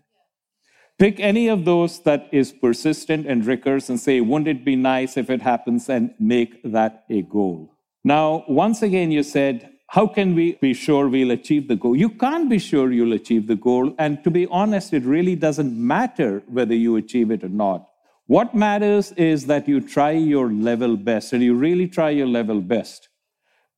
[0.99, 5.17] Pick any of those that is persistent and recurs and say, wouldn't it be nice
[5.17, 7.73] if it happens and make that a goal?
[8.05, 11.97] Now, once again, you said, how can we be sure we'll achieve the goal?
[11.97, 13.95] You can't be sure you'll achieve the goal.
[13.99, 17.89] And to be honest, it really doesn't matter whether you achieve it or not.
[18.27, 22.61] What matters is that you try your level best and you really try your level
[22.61, 23.09] best.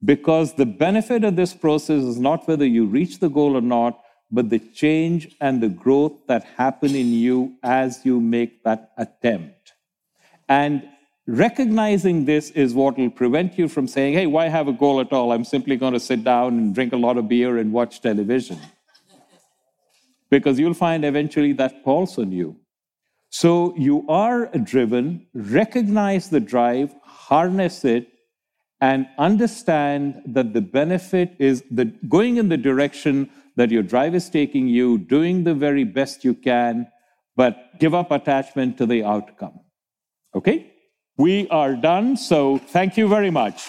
[0.05, 4.01] Because the benefit of this process is not whether you reach the goal or not,
[4.33, 9.75] but the change and the growth that happen in you as you make that attempt.
[10.49, 10.89] And
[11.27, 15.13] recognizing this is what will prevent you from saying, hey, why have a goal at
[15.13, 15.33] all?
[15.33, 18.59] I'm simply going to sit down and drink a lot of beer and watch television.
[20.31, 22.57] because you'll find eventually that falls on you.
[23.31, 28.09] So you are driven, recognize the drive, harness it,
[28.81, 34.31] and understand that the benefit is the going in the direction that your drive is
[34.31, 36.89] taking you, doing the very best you can,
[37.37, 39.61] but give up attachment to the outcome.
[40.35, 40.70] Okay?
[41.21, 43.65] We are done, so thank you very much.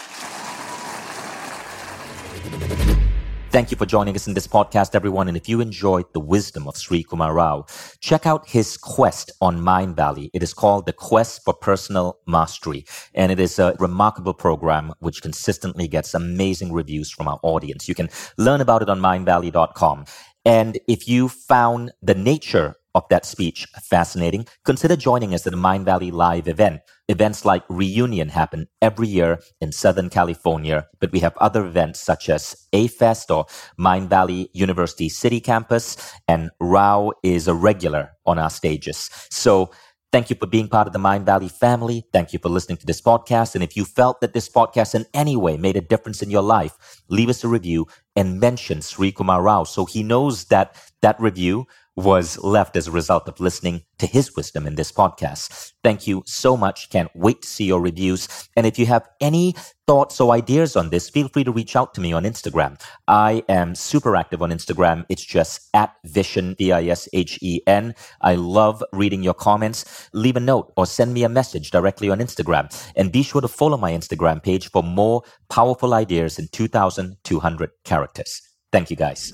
[3.50, 5.28] Thank you for joining us in this podcast, everyone.
[5.28, 7.66] And if you enjoyed the wisdom of Srikumar Rao,
[8.00, 10.30] check out his quest on Mindvalley.
[10.34, 12.86] It is called the Quest for Personal Mastery.
[13.16, 17.90] And it is a remarkable program which consistently gets amazing reviews from our audience.
[17.90, 20.06] You can learn about it on mindvalley.com.
[20.46, 25.58] And if you found the nature of that speech fascinating, consider joining us at the
[25.58, 26.82] Mindvalley Live event.
[27.12, 32.30] Events like Reunion happen every year in Southern California, but we have other events such
[32.30, 33.46] as A-Fest or
[33.78, 35.98] Mindvalley University City Campus,
[36.30, 39.10] and Rao is a regular on our stages.
[39.30, 39.72] So
[40.12, 42.04] Thank you for being part of the Mindvalley family.
[42.12, 43.56] Thank you for listening to this podcast.
[43.56, 46.42] And if you felt that this podcast in any way made a difference in your
[46.42, 47.88] life, leave us a review
[48.18, 51.66] and mention Srikumar Rao so he knows that that review
[51.96, 55.74] was left as a result of listening to his wisdom in this podcast.
[55.84, 56.90] Thank you so much.
[56.90, 58.28] Can't wait to see your reviews.
[58.56, 59.56] And if you have any
[59.88, 62.82] thoughts or ideas on this, feel free to reach out to me on Instagram.
[63.08, 65.06] I am super active on Instagram.
[65.10, 67.96] It's just at Vishen, V-I-S-H-E-N.
[68.22, 70.10] I love reading your comments.
[70.14, 72.70] Leave a note or send me a message directly on Instagram.
[72.96, 78.42] And be sure to follow my Instagram page for more powerful ideas in 2,200 characters.
[78.72, 79.34] Thank you guys.